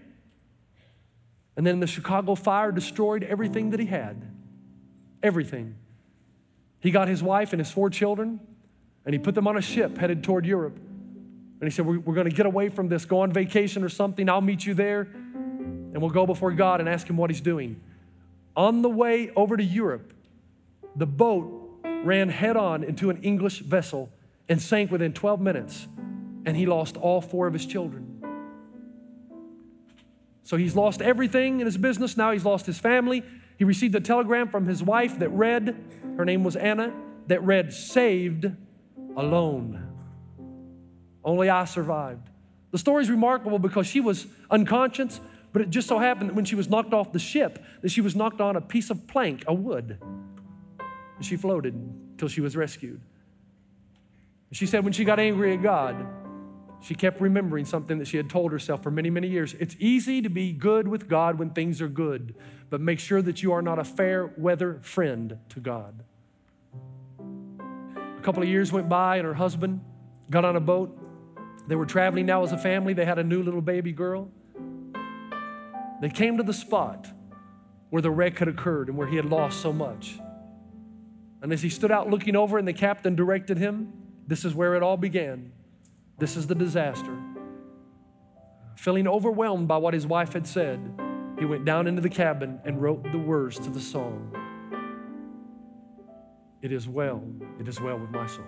And 1.57 1.67
then 1.67 1.79
the 1.79 1.87
Chicago 1.87 2.35
fire 2.35 2.71
destroyed 2.71 3.23
everything 3.23 3.71
that 3.71 3.79
he 3.79 3.87
had. 3.87 4.31
Everything. 5.21 5.75
He 6.79 6.91
got 6.91 7.07
his 7.07 7.21
wife 7.21 7.51
and 7.51 7.59
his 7.59 7.71
four 7.71 7.89
children, 7.89 8.39
and 9.05 9.13
he 9.13 9.19
put 9.19 9.35
them 9.35 9.47
on 9.47 9.57
a 9.57 9.61
ship 9.61 9.97
headed 9.97 10.23
toward 10.23 10.45
Europe. 10.45 10.75
And 10.75 11.63
he 11.63 11.69
said, 11.69 11.85
We're, 11.85 11.99
we're 11.99 12.15
going 12.15 12.29
to 12.29 12.35
get 12.35 12.45
away 12.45 12.69
from 12.69 12.89
this, 12.89 13.05
go 13.05 13.21
on 13.21 13.31
vacation 13.31 13.83
or 13.83 13.89
something. 13.89 14.29
I'll 14.29 14.41
meet 14.41 14.65
you 14.65 14.73
there, 14.73 15.01
and 15.01 16.01
we'll 16.01 16.11
go 16.11 16.25
before 16.25 16.51
God 16.51 16.79
and 16.79 16.89
ask 16.89 17.09
him 17.09 17.17
what 17.17 17.29
he's 17.29 17.41
doing. 17.41 17.79
On 18.55 18.81
the 18.81 18.89
way 18.89 19.31
over 19.35 19.55
to 19.55 19.63
Europe, 19.63 20.13
the 20.95 21.05
boat 21.05 21.79
ran 22.03 22.29
head 22.29 22.57
on 22.57 22.83
into 22.83 23.09
an 23.09 23.21
English 23.21 23.59
vessel 23.59 24.09
and 24.49 24.61
sank 24.61 24.91
within 24.91 25.13
12 25.13 25.39
minutes, 25.39 25.87
and 26.45 26.57
he 26.57 26.65
lost 26.65 26.97
all 26.97 27.21
four 27.21 27.47
of 27.47 27.53
his 27.53 27.65
children. 27.65 28.07
So 30.43 30.57
he's 30.57 30.75
lost 30.75 31.01
everything 31.01 31.59
in 31.59 31.65
his 31.65 31.77
business. 31.77 32.17
Now 32.17 32.31
he's 32.31 32.43
lost 32.43 32.65
his 32.65 32.79
family. 32.79 33.23
He 33.57 33.63
received 33.63 33.95
a 33.95 34.01
telegram 34.01 34.49
from 34.49 34.65
his 34.65 34.81
wife 34.81 35.19
that 35.19 35.29
read, 35.29 35.75
her 36.17 36.25
name 36.25 36.43
was 36.43 36.55
Anna, 36.55 36.91
that 37.27 37.43
read, 37.43 37.71
saved 37.71 38.51
alone. 39.17 39.87
Only 41.23 41.49
I 41.49 41.65
survived. 41.65 42.29
The 42.71 42.77
story 42.77 43.03
is 43.03 43.09
remarkable 43.09 43.59
because 43.59 43.85
she 43.87 43.99
was 43.99 44.27
unconscious, 44.49 45.19
but 45.53 45.61
it 45.61 45.69
just 45.69 45.87
so 45.87 45.99
happened 45.99 46.29
that 46.29 46.35
when 46.35 46.45
she 46.45 46.55
was 46.55 46.69
knocked 46.69 46.93
off 46.93 47.11
the 47.11 47.19
ship, 47.19 47.63
that 47.81 47.89
she 47.89 48.01
was 48.01 48.15
knocked 48.15 48.41
on 48.41 48.55
a 48.55 48.61
piece 48.61 48.89
of 48.89 49.07
plank, 49.07 49.43
a 49.47 49.53
wood. 49.53 49.97
And 51.17 51.25
she 51.25 51.35
floated 51.35 51.73
until 51.73 52.29
she 52.29 52.41
was 52.41 52.55
rescued. 52.55 53.01
She 54.53 54.65
said 54.65 54.83
when 54.83 54.93
she 54.93 55.03
got 55.03 55.19
angry 55.19 55.53
at 55.53 55.61
God, 55.61 56.05
she 56.81 56.95
kept 56.95 57.21
remembering 57.21 57.65
something 57.65 57.99
that 57.99 58.07
she 58.07 58.17
had 58.17 58.29
told 58.29 58.51
herself 58.51 58.81
for 58.81 58.89
many, 58.89 59.09
many 59.09 59.27
years. 59.27 59.53
It's 59.59 59.75
easy 59.79 60.21
to 60.23 60.29
be 60.29 60.51
good 60.51 60.87
with 60.87 61.07
God 61.07 61.37
when 61.37 61.51
things 61.51 61.79
are 61.79 61.87
good, 61.87 62.35
but 62.69 62.81
make 62.81 62.99
sure 62.99 63.21
that 63.21 63.43
you 63.43 63.53
are 63.53 63.61
not 63.61 63.77
a 63.77 63.83
fair 63.83 64.33
weather 64.37 64.79
friend 64.81 65.37
to 65.49 65.59
God. 65.59 66.03
A 68.21 68.23
couple 68.23 68.43
of 68.43 68.49
years 68.49 68.71
went 68.71 68.87
by, 68.87 69.17
and 69.17 69.25
her 69.25 69.33
husband 69.33 69.81
got 70.29 70.45
on 70.45 70.55
a 70.55 70.59
boat. 70.59 70.95
They 71.67 71.75
were 71.75 71.87
traveling 71.87 72.27
now 72.27 72.43
as 72.43 72.51
a 72.51 72.57
family. 72.57 72.93
They 72.93 73.03
had 73.03 73.17
a 73.17 73.23
new 73.23 73.41
little 73.41 73.61
baby 73.61 73.91
girl. 73.91 74.29
They 76.01 76.09
came 76.09 76.37
to 76.37 76.43
the 76.43 76.53
spot 76.53 77.07
where 77.89 78.03
the 78.03 78.11
wreck 78.11 78.37
had 78.37 78.47
occurred 78.47 78.89
and 78.89 78.95
where 78.95 79.07
he 79.07 79.15
had 79.15 79.25
lost 79.25 79.59
so 79.59 79.73
much. 79.73 80.19
And 81.41 81.51
as 81.51 81.63
he 81.63 81.69
stood 81.69 81.89
out 81.89 82.11
looking 82.11 82.35
over, 82.35 82.59
and 82.59 82.67
the 82.67 82.73
captain 82.73 83.15
directed 83.15 83.57
him, 83.57 83.91
this 84.27 84.45
is 84.45 84.53
where 84.53 84.75
it 84.75 84.83
all 84.83 84.97
began. 84.97 85.51
This 86.19 86.37
is 86.37 86.45
the 86.45 86.53
disaster. 86.53 87.17
Feeling 88.75 89.07
overwhelmed 89.07 89.67
by 89.67 89.77
what 89.77 89.95
his 89.95 90.05
wife 90.05 90.33
had 90.33 90.45
said, 90.45 90.79
he 91.39 91.45
went 91.45 91.65
down 91.65 91.87
into 91.87 92.03
the 92.03 92.09
cabin 92.09 92.59
and 92.65 92.83
wrote 92.83 93.01
the 93.11 93.17
words 93.17 93.57
to 93.57 93.71
the 93.71 93.81
song 93.81 94.31
It 96.61 96.71
is 96.71 96.87
well, 96.87 97.23
it 97.59 97.67
is 97.67 97.81
well 97.81 97.97
with 97.97 98.11
my 98.11 98.27
soul. 98.27 98.45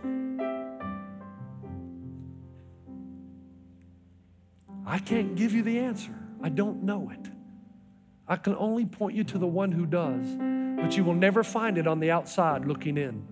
I 4.86 5.00
can't 5.00 5.36
give 5.36 5.54
you 5.54 5.64
the 5.64 5.80
answer, 5.80 6.14
I 6.42 6.50
don't 6.50 6.84
know 6.84 7.10
it. 7.10 7.32
I 8.28 8.36
can 8.36 8.56
only 8.56 8.86
point 8.86 9.16
you 9.16 9.24
to 9.26 9.38
the 9.38 9.48
one 9.48 9.72
who 9.72 9.86
does, 9.86 10.26
but 10.82 10.96
you 10.96 11.04
will 11.04 11.16
never 11.16 11.44
find 11.44 11.78
it 11.78 11.88
on 11.88 12.00
the 12.00 12.12
outside 12.12 12.66
looking 12.66 12.98
in. 12.98 13.26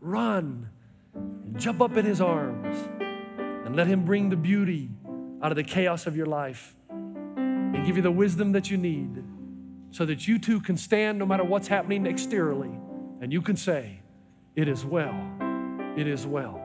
Run 0.00 0.70
jump 1.56 1.80
up 1.82 1.96
in 1.96 2.06
his 2.06 2.20
arms 2.20 2.88
and 3.38 3.76
let 3.76 3.86
him 3.86 4.04
bring 4.04 4.30
the 4.30 4.36
beauty 4.36 4.88
out 5.42 5.52
of 5.52 5.56
the 5.56 5.64
chaos 5.64 6.06
of 6.06 6.16
your 6.16 6.26
life 6.26 6.74
and 6.88 7.84
give 7.84 7.96
you 7.96 8.02
the 8.02 8.10
wisdom 8.10 8.52
that 8.52 8.70
you 8.70 8.76
need 8.76 9.22
so 9.90 10.06
that 10.06 10.26
you 10.26 10.38
too 10.38 10.60
can 10.60 10.76
stand 10.76 11.18
no 11.18 11.26
matter 11.26 11.44
what's 11.44 11.68
happening 11.68 12.06
exteriorly 12.06 12.70
and 13.20 13.32
you 13.32 13.42
can 13.42 13.56
say, 13.56 14.00
It 14.56 14.68
is 14.68 14.84
well, 14.84 15.14
it 15.96 16.06
is 16.06 16.26
well 16.26 16.60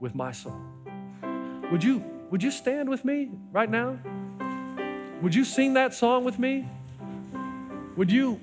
with 0.00 0.14
my 0.14 0.32
soul. 0.32 0.60
Would 1.70 1.84
you, 1.84 2.04
would 2.30 2.42
you 2.42 2.50
stand 2.50 2.88
with 2.88 3.04
me 3.04 3.30
right 3.52 3.70
now? 3.70 3.98
Would 5.22 5.34
you 5.34 5.44
sing 5.44 5.74
that 5.74 5.94
song 5.94 6.24
with 6.24 6.38
me? 6.38 6.66
Would 7.96 8.10
you, 8.10 8.40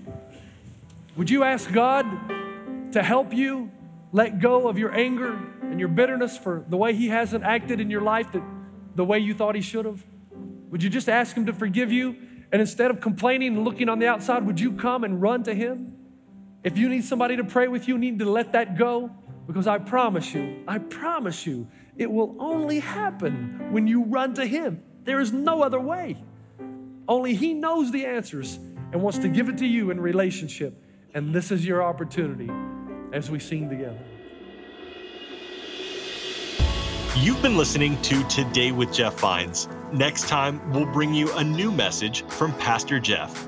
would 1.15 1.29
you 1.29 1.43
ask 1.43 1.71
God 1.71 2.05
to 2.91 3.01
help 3.01 3.33
you 3.33 3.71
let 4.11 4.39
go 4.39 4.67
of 4.67 4.77
your 4.77 4.93
anger 4.93 5.39
and 5.61 5.79
your 5.79 5.89
bitterness 5.89 6.37
for 6.37 6.63
the 6.67 6.77
way 6.77 6.93
He 6.93 7.07
hasn't 7.07 7.43
acted 7.43 7.79
in 7.79 7.89
your 7.89 8.01
life 8.01 8.31
that, 8.31 8.43
the 8.95 9.05
way 9.05 9.19
you 9.19 9.33
thought 9.33 9.55
He 9.55 9.61
should 9.61 9.85
have? 9.85 10.03
Would 10.69 10.83
you 10.83 10.89
just 10.89 11.09
ask 11.09 11.35
Him 11.35 11.45
to 11.45 11.53
forgive 11.53 11.91
you? 11.91 12.15
And 12.51 12.61
instead 12.61 12.91
of 12.91 13.01
complaining 13.01 13.55
and 13.55 13.65
looking 13.65 13.89
on 13.89 13.99
the 13.99 14.07
outside, 14.07 14.45
would 14.45 14.59
you 14.59 14.73
come 14.73 15.03
and 15.03 15.21
run 15.21 15.43
to 15.43 15.53
Him? 15.53 15.94
If 16.65 16.79
you 16.79 16.89
need 16.89 17.05
somebody 17.05 17.37
to 17.37 17.43
pray 17.43 17.67
with 17.67 17.87
you, 17.87 17.93
you 17.93 17.99
need 17.99 18.17
to 18.17 18.25
let 18.25 18.53
that 18.53 18.75
go 18.75 19.11
because 19.45 19.67
I 19.67 19.77
promise 19.77 20.33
you, 20.33 20.63
I 20.67 20.79
promise 20.79 21.45
you, 21.45 21.67
it 21.95 22.11
will 22.11 22.35
only 22.39 22.79
happen 22.79 23.71
when 23.71 23.85
you 23.85 24.03
run 24.05 24.33
to 24.33 24.45
Him. 24.47 24.83
There 25.03 25.19
is 25.19 25.31
no 25.31 25.61
other 25.61 25.79
way. 25.79 26.17
Only 27.07 27.35
He 27.35 27.53
knows 27.53 27.91
the 27.91 28.07
answers 28.07 28.55
and 28.91 29.03
wants 29.03 29.19
to 29.19 29.27
give 29.27 29.47
it 29.47 29.59
to 29.59 29.67
you 29.67 29.91
in 29.91 30.01
relationship. 30.01 30.83
And 31.13 31.35
this 31.35 31.51
is 31.51 31.63
your 31.63 31.83
opportunity 31.83 32.49
as 33.13 33.29
we 33.29 33.39
sing 33.39 33.69
together. 33.69 33.99
You've 37.15 37.43
been 37.43 37.57
listening 37.57 38.01
to 38.01 38.23
Today 38.23 38.71
with 38.71 38.91
Jeff 38.91 39.19
Vines. 39.19 39.69
Next 39.93 40.27
time, 40.27 40.59
we'll 40.73 40.91
bring 40.91 41.13
you 41.13 41.31
a 41.33 41.43
new 41.43 41.71
message 41.71 42.25
from 42.25 42.53
Pastor 42.55 42.99
Jeff. 42.99 43.47